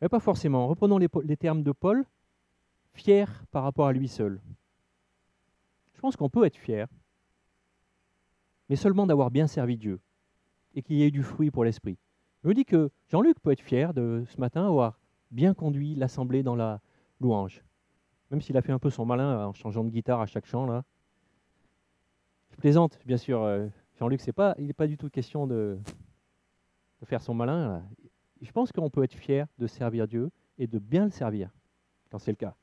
Mais 0.00 0.08
pas 0.08 0.20
forcément. 0.20 0.66
Reprenons 0.66 0.98
les, 0.98 1.08
les, 1.24 1.36
termes 1.36 1.62
de 1.62 1.72
Paul. 1.72 2.06
Fier 2.92 3.44
par 3.50 3.62
rapport 3.62 3.86
à 3.86 3.92
lui 3.92 4.08
seul. 4.08 4.40
Je 5.94 6.00
pense 6.00 6.16
qu'on 6.16 6.30
peut 6.30 6.44
être 6.44 6.56
fier, 6.56 6.88
mais 8.68 8.76
seulement 8.76 9.06
d'avoir 9.06 9.30
bien 9.30 9.46
servi 9.46 9.76
Dieu 9.76 10.00
et 10.74 10.82
qu'il 10.82 10.96
y 10.96 11.02
ait 11.02 11.10
du 11.10 11.22
fruit 11.22 11.50
pour 11.50 11.64
l'esprit. 11.64 11.98
Je 12.42 12.48
me 12.48 12.54
dis 12.54 12.64
que 12.64 12.90
Jean-Luc 13.08 13.38
peut 13.40 13.52
être 13.52 13.60
fier 13.60 13.92
de 13.92 14.24
ce 14.28 14.40
matin 14.40 14.66
avoir 14.66 14.98
bien 15.30 15.54
conduit 15.54 15.94
l'assemblée 15.94 16.42
dans 16.42 16.56
la 16.56 16.80
louange. 17.20 17.62
Même 18.30 18.40
s'il 18.40 18.56
a 18.56 18.62
fait 18.62 18.72
un 18.72 18.78
peu 18.78 18.90
son 18.90 19.04
malin 19.04 19.46
en 19.46 19.52
changeant 19.52 19.84
de 19.84 19.90
guitare 19.90 20.20
à 20.20 20.26
chaque 20.26 20.46
chant 20.46 20.66
là. 20.66 20.84
Je 22.50 22.56
plaisante, 22.56 22.98
bien 23.04 23.16
sûr. 23.16 23.42
Euh, 23.42 23.68
Jean-Luc, 23.98 24.20
c'est 24.20 24.32
pas, 24.32 24.54
il 24.58 24.66
n'est 24.66 24.72
pas 24.72 24.86
du 24.86 24.96
tout 24.96 25.10
question 25.10 25.46
de 25.46 25.78
faire 27.04 27.22
son 27.22 27.34
malin. 27.34 27.82
Je 28.40 28.50
pense 28.52 28.72
qu'on 28.72 28.90
peut 28.90 29.04
être 29.04 29.14
fier 29.14 29.46
de 29.58 29.66
servir 29.66 30.08
Dieu 30.08 30.30
et 30.58 30.66
de 30.66 30.78
bien 30.78 31.04
le 31.04 31.10
servir, 31.10 31.50
quand 32.10 32.18
c'est 32.18 32.30
le 32.30 32.36
cas. 32.36 32.54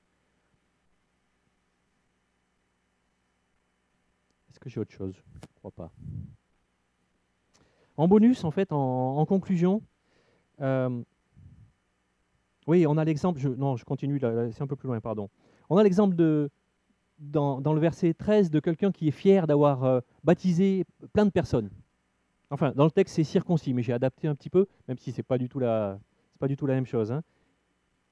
Est-ce 4.50 4.60
que 4.60 4.70
j'ai 4.70 4.80
autre 4.80 4.92
chose? 4.92 5.14
Je 5.16 5.38
ne 5.40 5.56
crois 5.56 5.72
pas. 5.72 5.92
En 7.98 8.08
bonus, 8.08 8.44
en 8.44 8.52
fait, 8.52 8.72
en, 8.72 9.26
conclusion, 9.26 9.82
euh, 10.62 11.02
oui, 12.68 12.86
on 12.86 12.96
a 12.98 13.04
l'exemple, 13.04 13.42
non, 13.58 13.76
je 13.76 13.86
continue, 13.86 14.20
c'est 14.20 14.62
un 14.62 14.68
peu 14.68 14.76
plus 14.76 14.88
loin, 14.88 15.00
pardon. 15.02 15.30
On 15.70 15.78
a 15.78 15.84
l'exemple 15.84 16.16
dans, 17.18 17.74
le 17.74 17.80
verset 17.80 18.14
13 18.14 18.52
de 18.52 18.60
quelqu'un 18.60 18.92
qui 18.92 19.08
est 19.08 19.12
fier 19.12 19.48
d'avoir 19.48 19.84
euh, 19.84 20.00
baptisé 20.24 20.86
plein 21.14 21.26
de 21.26 21.32
personnes. 21.32 21.72
Enfin, 22.52 22.72
dans 22.76 22.86
le 22.86 22.92
texte, 22.92 23.16
c'est 23.16 23.24
circoncis, 23.24 23.74
mais 23.74 23.82
j'ai 23.82 23.94
adapté 23.94 24.28
un 24.28 24.36
petit 24.36 24.50
peu, 24.50 24.68
même 24.88 24.98
si 24.98 25.12
ce 25.12 25.18
n'est 25.18 25.24
pas, 25.24 25.38
du 25.38 25.50
tout 25.50 25.60
la, 25.60 26.00
pas 26.40 26.48
du 26.48 26.56
tout 26.56 26.68
la 26.68 26.76
même 26.76 26.86
chose. 26.86 27.12
Hein. 27.12 27.24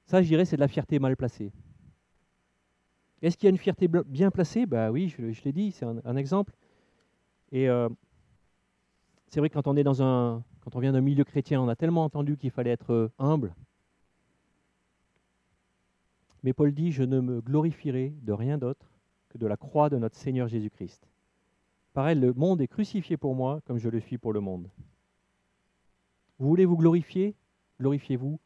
Ça, 0.06 0.20
je 0.20 0.26
dirais, 0.26 0.44
c'est 0.44 0.56
de 0.56 0.60
la 0.60 0.68
fierté 0.68 0.98
mal 0.98 1.16
placée. 1.16 1.52
Est-ce 3.22 3.36
qu'il 3.36 3.46
y 3.46 3.48
a 3.48 3.50
une 3.50 3.58
fierté 3.58 3.88
bien 3.88 4.30
placée? 4.30 4.66
Bah 4.66 4.90
oui, 4.90 5.08
je, 5.08 5.42
l'ai 5.44 5.52
dit, 5.52 5.72
c'est 5.72 5.86
un, 5.86 6.16
exemple. 6.16 6.52
Et 7.50 7.68
euh, 7.68 7.88
c'est 9.28 9.40
vrai 9.40 9.48
que 9.48 9.54
quand 9.54 9.66
on 9.66 9.76
est 9.76 9.84
dans 9.84 10.02
un, 10.02 10.42
quand 10.60 10.76
on 10.76 10.80
vient 10.80 10.92
d'un 10.92 11.00
milieu 11.00 11.24
chrétien, 11.24 11.60
on 11.60 11.68
a 11.68 11.76
tellement 11.76 12.04
entendu 12.04 12.36
qu'il 12.36 12.50
fallait 12.50 12.70
être 12.70 12.92
euh, 12.92 13.12
humble. 13.18 13.54
Mais 16.42 16.52
Paul 16.52 16.72
dit, 16.72 16.92
je 16.92 17.02
ne 17.02 17.20
me 17.20 17.40
glorifierai 17.40 18.14
de 18.22 18.32
rien 18.32 18.56
d'autre 18.56 18.86
que 19.28 19.38
de 19.38 19.46
la 19.46 19.56
croix 19.56 19.90
de 19.90 19.98
notre 19.98 20.16
Seigneur 20.16 20.48
Jésus-Christ. 20.48 21.08
Par 21.92 22.08
elle, 22.08 22.20
le 22.20 22.32
monde 22.32 22.60
est 22.60 22.68
crucifié 22.68 23.16
pour 23.16 23.34
moi 23.34 23.60
comme 23.66 23.78
je 23.78 23.88
le 23.88 24.00
suis 24.00 24.18
pour 24.18 24.32
le 24.32 24.40
monde. 24.40 24.68
Vous 26.38 26.46
voulez 26.46 26.64
vous 26.64 26.76
glorifier? 26.76 27.34
Glorifiez-vous 27.80 28.38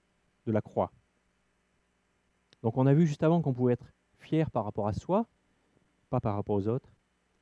de 0.47 0.53
la 0.53 0.63
croix. 0.63 0.93
Donc 2.63 2.77
on 2.77 2.87
a 2.87 2.95
vu 2.95 3.07
juste 3.07 3.23
avant 3.23 3.43
qu'on 3.43 3.53
pouvait 3.53 3.75
être 3.75 3.93
fier 4.19 4.51
par 4.51 4.65
rapport 4.65 4.87
à 4.87 4.93
soi, 4.93 5.27
pas 6.11 6.21
par 6.21 6.35
rapport 6.35 6.57
aux 6.57 6.69
autres, 6.69 6.89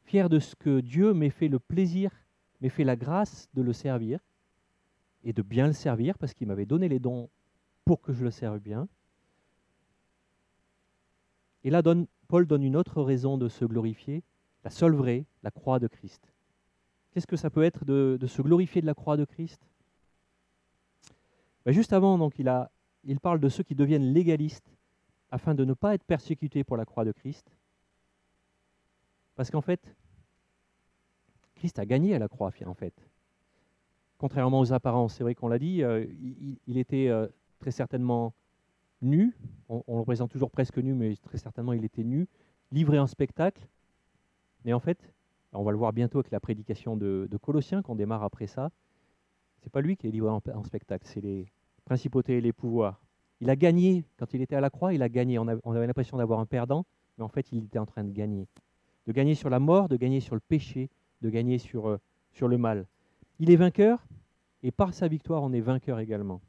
fier 0.04 0.28
de 0.28 0.38
ce 0.38 0.54
que 0.54 0.80
Dieu 0.80 1.12
m'ait 1.12 1.30
fait 1.30 1.48
le 1.48 1.58
plaisir, 1.58 2.10
m'ait 2.60 2.68
fait 2.68 2.84
la 2.84 2.96
grâce 2.96 3.48
de 3.54 3.62
le 3.62 3.72
servir 3.72 4.20
et 5.24 5.32
de 5.32 5.42
bien 5.42 5.66
le 5.66 5.72
servir 5.72 6.18
parce 6.18 6.34
qu'il 6.34 6.46
m'avait 6.46 6.66
donné 6.66 6.88
les 6.88 6.98
dons 6.98 7.28
pour 7.84 8.00
que 8.00 8.12
je 8.12 8.24
le 8.24 8.30
serve 8.30 8.58
bien. 8.58 8.88
Et 11.64 11.70
là, 11.70 11.82
Paul 12.28 12.46
donne 12.46 12.62
une 12.62 12.76
autre 12.76 13.02
raison 13.02 13.38
de 13.38 13.48
se 13.48 13.64
glorifier, 13.64 14.22
la 14.64 14.70
seule 14.70 14.94
vraie, 14.94 15.24
la 15.42 15.50
croix 15.50 15.78
de 15.78 15.86
Christ. 15.86 16.32
Qu'est-ce 17.12 17.26
que 17.26 17.36
ça 17.36 17.50
peut 17.50 17.62
être 17.62 17.84
de, 17.84 18.18
se 18.26 18.42
glorifier 18.42 18.80
de 18.80 18.86
la 18.86 18.94
croix 18.94 19.16
de 19.16 19.24
Christ? 19.24 19.60
Ben, 21.64 21.72
Juste 21.72 21.92
avant, 21.92 22.18
donc, 22.18 22.38
il, 22.38 22.48
a, 22.48 22.70
il 23.04 23.18
parle 23.18 23.40
de 23.40 23.48
ceux 23.48 23.62
qui 23.62 23.74
deviennent 23.74 24.12
légalistes 24.12 24.70
afin 25.30 25.54
de 25.54 25.64
ne 25.64 25.74
pas 25.74 25.94
être 25.94 26.04
persécutés 26.04 26.64
pour 26.64 26.76
la 26.76 26.84
croix 26.84 27.04
de 27.04 27.12
Christ. 27.12 27.50
Parce 29.34 29.50
qu'en 29.50 29.60
fait, 29.60 29.80
Christ 31.58 31.78
a 31.78 31.86
gagné 31.86 32.14
à 32.14 32.18
la 32.18 32.28
croix, 32.28 32.50
en 32.64 32.74
fait. 32.74 32.94
Contrairement 34.16 34.60
aux 34.60 34.72
apparences, 34.72 35.14
c'est 35.14 35.22
vrai 35.22 35.34
qu'on 35.34 35.48
l'a 35.48 35.58
dit, 35.58 35.82
euh, 35.82 36.04
il, 36.66 36.78
était 36.78 37.08
euh, 37.08 37.28
très 37.58 37.70
certainement 37.70 38.34
nu, 39.02 39.36
on, 39.68 39.82
le 39.86 40.00
représente 40.00 40.30
toujours 40.30 40.50
presque 40.50 40.78
nu, 40.78 40.94
mais 40.94 41.14
très 41.16 41.38
certainement 41.38 41.72
il 41.72 41.84
était 41.84 42.02
nu, 42.02 42.26
livré 42.72 42.98
en 42.98 43.06
spectacle. 43.06 43.68
Mais 44.64 44.72
en 44.72 44.80
fait, 44.80 44.98
on 45.52 45.62
va 45.62 45.70
le 45.70 45.78
voir 45.78 45.92
bientôt 45.92 46.18
avec 46.18 46.32
la 46.32 46.40
prédication 46.40 46.96
de, 46.96 47.28
Colossiens 47.40 47.82
qu'on 47.82 47.94
démarre 47.94 48.24
après 48.24 48.46
ça, 48.46 48.70
c'est 49.62 49.70
pas 49.70 49.80
lui 49.80 49.96
qui 49.96 50.08
est 50.08 50.10
livré 50.10 50.30
en 50.30 50.64
spectacle, 50.64 51.06
c'est 51.06 51.20
les 51.20 51.46
principautés 51.84 52.38
et 52.38 52.40
les 52.40 52.52
pouvoirs. 52.52 53.00
Il 53.40 53.50
a 53.50 53.56
gagné, 53.56 54.04
quand 54.18 54.34
il 54.34 54.42
était 54.42 54.56
à 54.56 54.60
la 54.60 54.70
croix, 54.70 54.92
il 54.92 55.02
a 55.02 55.08
gagné. 55.08 55.38
On, 55.38 55.46
avait 55.46 55.86
l'impression 55.86 56.16
d'avoir 56.18 56.40
un 56.40 56.46
perdant, 56.46 56.84
mais 57.16 57.24
en 57.24 57.28
fait, 57.28 57.46
il 57.52 57.64
était 57.64 57.78
en 57.78 57.86
train 57.86 58.04
de 58.04 58.12
gagner. 58.12 58.48
De 59.06 59.12
gagner 59.12 59.34
sur 59.34 59.48
la 59.48 59.60
mort, 59.60 59.88
de 59.88 59.96
gagner 59.96 60.20
sur 60.20 60.34
le 60.34 60.40
péché, 60.40 60.90
de 61.22 61.30
gagner 61.30 61.58
sur, 61.58 61.88
euh, 61.88 61.98
sur 62.32 62.48
le 62.48 62.58
mal. 62.58 62.86
Il 63.38 63.50
est 63.50 63.56
vainqueur, 63.56 64.06
et 64.62 64.70
par 64.70 64.94
sa 64.94 65.08
victoire, 65.08 65.42
on 65.42 65.52
est 65.52 65.60
vainqueur 65.60 66.00
également. 66.00 66.40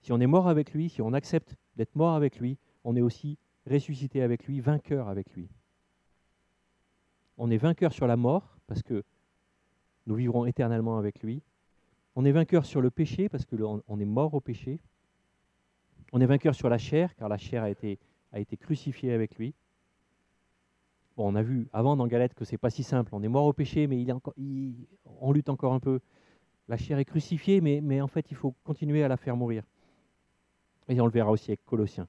Si 0.00 0.12
on 0.12 0.20
est 0.20 0.26
mort 0.26 0.48
avec 0.48 0.72
lui, 0.72 0.88
si 0.88 1.02
on 1.02 1.12
accepte 1.12 1.56
d'être 1.76 1.94
mort 1.94 2.14
avec 2.14 2.40
lui, 2.40 2.58
on 2.84 2.96
est 2.96 3.00
aussi 3.00 3.38
ressuscité 3.66 4.22
avec 4.22 4.46
lui, 4.46 4.60
vainqueur 4.60 5.08
avec 5.08 5.32
lui. 5.34 5.48
On 7.36 7.50
est 7.50 7.58
vainqueur 7.58 7.92
sur 7.92 8.06
la 8.06 8.16
mort, 8.16 8.56
parce 8.66 8.82
que 8.82 9.04
nous 10.06 10.14
vivrons 10.14 10.46
éternellement 10.46 10.98
avec 10.98 11.22
lui. 11.22 11.42
On 12.16 12.24
est 12.24 12.32
vainqueur 12.32 12.64
sur 12.64 12.80
le 12.80 12.90
péché, 12.90 13.28
parce 13.28 13.44
qu'on 13.44 14.00
est 14.00 14.04
mort 14.04 14.34
au 14.34 14.40
péché. 14.40 14.80
On 16.12 16.20
est 16.20 16.26
vainqueur 16.26 16.54
sur 16.54 16.68
la 16.68 16.78
chair, 16.78 17.14
car 17.14 17.28
la 17.28 17.38
chair 17.38 17.62
a 17.62 17.70
été 17.70 18.56
crucifiée 18.56 19.12
avec 19.12 19.36
lui. 19.36 19.54
On 21.22 21.34
a 21.34 21.42
vu 21.42 21.68
avant 21.72 21.96
dans 21.96 22.06
Galette 22.06 22.34
que 22.34 22.44
c'est 22.44 22.58
pas 22.58 22.70
si 22.70 22.82
simple. 22.82 23.14
On 23.14 23.22
est 23.22 23.28
mort 23.28 23.44
au 23.44 23.52
péché, 23.52 23.86
mais 23.86 24.04
on 25.20 25.32
lutte 25.32 25.48
encore 25.48 25.72
un 25.72 25.80
peu. 25.80 26.00
La 26.68 26.76
chair 26.76 26.98
est 26.98 27.04
crucifiée, 27.04 27.60
mais, 27.60 28.00
en 28.00 28.06
fait, 28.06 28.30
il 28.30 28.36
faut 28.36 28.54
continuer 28.64 29.02
à 29.02 29.08
la 29.08 29.16
faire 29.16 29.36
mourir. 29.36 29.64
Et 30.88 31.00
on 31.00 31.04
le 31.04 31.12
verra 31.12 31.30
aussi 31.30 31.50
avec 31.50 31.64
Colossiens. 31.64 32.08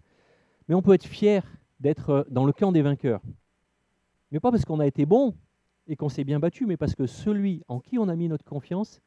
Mais 0.67 0.75
on 0.75 0.81
peut 0.81 0.93
être 0.93 1.05
fier 1.05 1.43
d'être 1.79 2.09
euh, 2.09 2.23
dans 2.29 2.45
le 2.45 2.53
camp 2.53 2.71
des 2.71 2.81
vainqueurs. 2.81 3.21
Mais 4.31 4.39
pas 4.39 4.51
parce 4.51 4.65
qu'on 4.65 4.79
a 4.79 4.87
été 4.87 5.05
bon 5.05 5.35
et 5.87 5.95
qu'on 5.95 6.09
s'est 6.09 6.23
bien 6.23 6.39
battu, 6.39 6.65
mais 6.65 6.77
parce 6.77 6.95
que 6.95 7.05
celui 7.05 7.63
en 7.67 7.79
qui 7.79 7.97
on 7.97 8.07
a 8.07 8.15
mis 8.15 8.27
notre 8.27 8.45
confiance, 8.45 9.01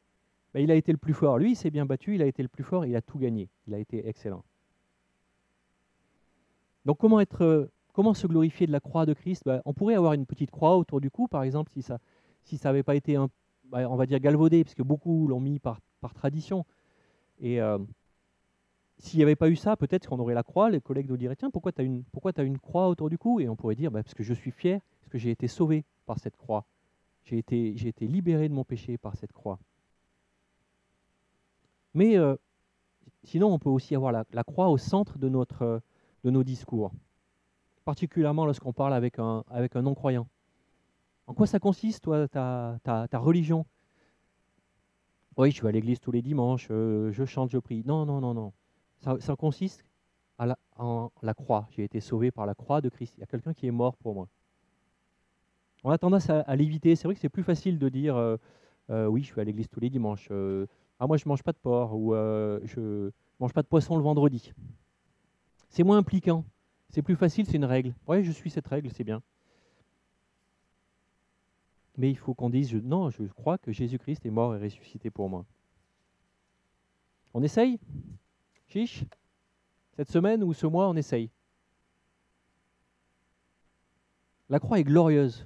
ben, 0.53 0.61
il 0.61 0.71
a 0.71 0.75
été 0.75 0.91
le 0.91 0.97
plus 0.97 1.13
fort. 1.13 1.37
Lui, 1.37 1.51
il 1.51 1.55
s'est 1.55 1.71
bien 1.71 1.85
battu, 1.85 2.15
il 2.15 2.21
a 2.21 2.25
été 2.25 2.43
le 2.43 2.49
plus 2.49 2.63
fort, 2.63 2.85
il 2.85 2.95
a 2.95 3.01
tout 3.01 3.17
gagné. 3.17 3.49
Il 3.67 3.73
a 3.73 3.79
été 3.79 4.07
excellent. 4.07 4.43
Donc 6.85 6.97
comment, 6.99 7.19
être, 7.19 7.43
euh, 7.43 7.71
comment 7.95 8.13
se 8.13 8.27
glorifier 8.27 8.67
de 8.67 8.73
la 8.73 8.81
croix 8.81 9.05
de 9.05 9.13
Christ? 9.13 9.43
Bah, 9.45 9.61
On 9.63 9.73
pourrait 9.73 9.95
avoir 9.95 10.13
une 10.13 10.25
petite 10.25 10.51
croix 10.51 10.77
autour 10.77 10.99
du 10.99 11.09
cou, 11.09 11.27
par 11.27 11.43
exemple, 11.43 11.71
si 11.71 11.81
ça 11.81 11.97
si 12.43 12.57
ça 12.57 12.69
n'avait 12.69 12.83
pas 12.83 12.93
été, 12.93 13.17
bah, 13.69 13.89
on 13.89 13.95
va 13.95 14.05
dire, 14.05 14.19
galvaudé, 14.19 14.63
parce 14.63 14.75
que 14.75 14.83
beaucoup 14.83 15.27
l'ont 15.27 15.39
mis 15.39 15.59
par, 15.59 15.79
tradition. 16.13 16.65
Et 17.39 17.59
euh, 17.59 17.79
s'il 18.99 19.17
n'y 19.17 19.23
avait 19.23 19.35
pas 19.35 19.49
eu 19.49 19.55
ça, 19.55 19.75
peut-être 19.75 20.07
qu'on 20.07 20.19
aurait 20.19 20.35
la 20.35 20.43
croix, 20.43 20.69
les 20.69 20.81
collègues 20.81 21.09
nous 21.09 21.17
diraient, 21.17 21.35
tiens, 21.35 21.49
pourquoi 21.49 21.71
tu 21.71 21.81
as, 21.81 21.83
une, 21.83 22.59
croix 22.59 22.87
autour 22.87 23.09
du 23.09 23.17
cou? 23.17 23.39
Et 23.39 23.49
on 23.49 23.55
pourrait 23.55 23.73
dire, 23.73 23.89
bah, 23.89 24.03
parce 24.03 24.13
que 24.13 24.21
je 24.21 24.35
suis 24.35 24.51
fier, 24.51 24.81
parce 24.99 25.09
que 25.09 25.17
j'ai 25.17 25.31
été 25.31 25.47
sauvé 25.47 25.85
par 26.05 26.19
cette 26.19 26.37
croix. 26.37 26.65
J'ai 27.23 27.39
été, 27.39 27.73
libéré 28.01 28.47
de 28.47 28.53
mon 28.53 28.63
péché 28.63 28.99
par 28.99 29.15
cette 29.15 29.33
croix. 29.33 29.57
Mais 31.95 32.17
euh, 32.17 32.35
sinon, 33.23 33.51
on 33.51 33.57
peut 33.57 33.69
aussi 33.69 33.95
avoir 33.95 34.11
la, 34.11 34.43
croix 34.43 34.69
au 34.69 34.77
centre 34.77 35.17
de 35.17 35.29
nos 35.29 36.43
discours, 36.43 36.91
particulièrement 37.85 38.45
lorsqu'on 38.45 38.73
parle 38.73 38.93
avec 38.93 39.19
un, 39.19 39.43
avec 39.49 39.75
un 39.75 39.83
non-croyant. 39.83 40.27
En 41.27 41.33
quoi 41.33 41.47
ça 41.47 41.59
consiste, 41.59 42.03
toi, 42.03 42.27
ta, 42.27 42.77
ta, 42.83 43.19
religion? 43.19 43.65
Oui, 45.37 45.51
je 45.51 45.61
vais 45.61 45.69
à 45.69 45.71
l'église 45.71 45.99
tous 45.99 46.11
les 46.11 46.21
dimanches, 46.21 46.67
euh, 46.71 47.11
je 47.11 47.25
chante, 47.25 47.49
je 47.49 47.57
prie. 47.57 47.83
Non, 47.85 48.05
non, 48.05 48.19
non, 48.21 48.33
non. 48.33 48.53
Ça, 48.99 49.17
ça 49.19 49.35
consiste 49.35 49.85
à 50.37 50.45
la, 50.45 50.57
en 50.77 51.11
la 51.21 51.33
croix. 51.33 51.67
J'ai 51.71 51.83
été 51.83 51.99
sauvé 51.99 52.31
par 52.31 52.45
la 52.45 52.55
croix 52.55 52.81
de 52.81 52.89
Christ. 52.89 53.15
Il 53.17 53.21
y 53.21 53.23
a 53.23 53.27
quelqu'un 53.27 53.53
qui 53.53 53.67
est 53.67 53.71
mort 53.71 53.97
pour 53.97 54.13
moi. 54.13 54.27
On 55.83 55.91
a 55.91 55.97
tendance 55.97 56.29
à, 56.29 56.55
l'éviter. 56.55 56.95
C'est 56.95 57.07
vrai 57.07 57.15
que 57.15 57.21
c'est 57.21 57.29
plus 57.29 57.43
facile 57.43 57.77
de 57.77 57.89
dire 57.89 58.15
euh, 58.15 58.37
euh, 58.89 59.05
oui, 59.05 59.23
je 59.23 59.33
vais 59.33 59.41
à 59.41 59.45
l'église 59.45 59.67
tous 59.67 59.79
les 59.79 59.89
dimanches. 59.89 60.29
ah, 60.99 61.07
moi, 61.07 61.17
je 61.17 61.27
mange 61.27 61.43
pas 61.43 61.51
de 61.51 61.57
porc 61.57 61.93
ou 61.93 62.13
je 62.13 63.11
mange 63.39 63.53
pas 63.53 63.61
de 63.61 63.67
poisson 63.67 63.97
le 63.97 64.03
vendredi. 64.03 64.53
C'est 65.69 65.83
moins 65.83 65.97
impliquant. 65.97 66.45
C'est 66.95 67.01
plus 67.01 67.17
facile, 67.17 67.45
c'est 67.45 67.57
une 67.57 67.65
règle. 67.65 67.93
Oui, 68.07 68.23
je 68.23 68.31
suis 68.31 68.49
cette 68.49 68.69
règle, 68.69 68.89
c'est 68.89 69.03
bien. 69.03 69.21
Mais 71.97 72.09
il 72.09 72.15
faut 72.15 72.33
qu'on 72.33 72.49
dise 72.49 72.73
non, 72.73 73.09
je 73.09 73.23
crois 73.23 73.57
que 73.57 73.73
Jésus-Christ 73.73 74.25
est 74.25 74.29
mort 74.29 74.55
et 74.55 74.59
ressuscité 74.59 75.09
pour 75.09 75.27
moi. 75.27 75.45
On 77.33 77.43
essaye? 77.43 77.81
Chiche? 78.69 79.03
Cette 79.97 80.09
semaine 80.09 80.41
ou 80.41 80.53
ce 80.53 80.67
mois, 80.67 80.87
on 80.87 80.95
essaye. 80.95 81.29
La 84.47 84.61
croix 84.61 84.79
est 84.79 84.85
glorieuse. 84.85 85.45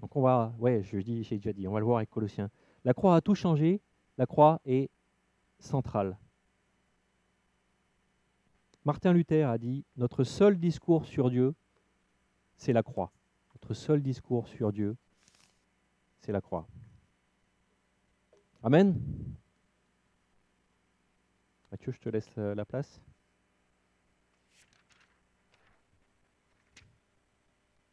Donc 0.00 0.16
on 0.16 0.22
va, 0.22 0.56
ouais, 0.58 0.82
je 0.82 0.98
dis, 0.98 1.22
j'ai 1.22 1.36
déjà 1.36 1.52
dit, 1.52 1.68
on 1.68 1.72
va 1.72 1.78
le 1.78 1.86
voir 1.86 1.98
avec 1.98 2.10
Colossiens. 2.10 2.50
La 2.84 2.94
croix 2.94 3.14
a 3.14 3.20
tout 3.20 3.36
changé. 3.36 3.80
La 4.18 4.26
croix 4.26 4.60
est 4.64 4.90
centrale. 5.60 6.18
Martin 8.84 9.14
Luther 9.14 9.44
a 9.48 9.56
dit 9.56 9.84
notre 9.96 10.24
seul 10.24 10.58
discours 10.58 11.06
sur 11.06 11.30
Dieu, 11.30 11.54
c'est 12.56 12.72
la 12.72 12.82
croix. 12.82 13.12
Notre 13.54 13.72
seul 13.72 14.02
discours 14.02 14.46
sur 14.46 14.72
Dieu, 14.72 14.96
c'est 16.18 16.32
la 16.32 16.42
croix. 16.42 16.66
Amen. 18.62 19.00
Mathieu, 21.70 21.92
je 21.92 21.98
te 21.98 22.08
laisse 22.10 22.30
euh, 22.38 22.54
la 22.54 22.64
place. 22.64 23.00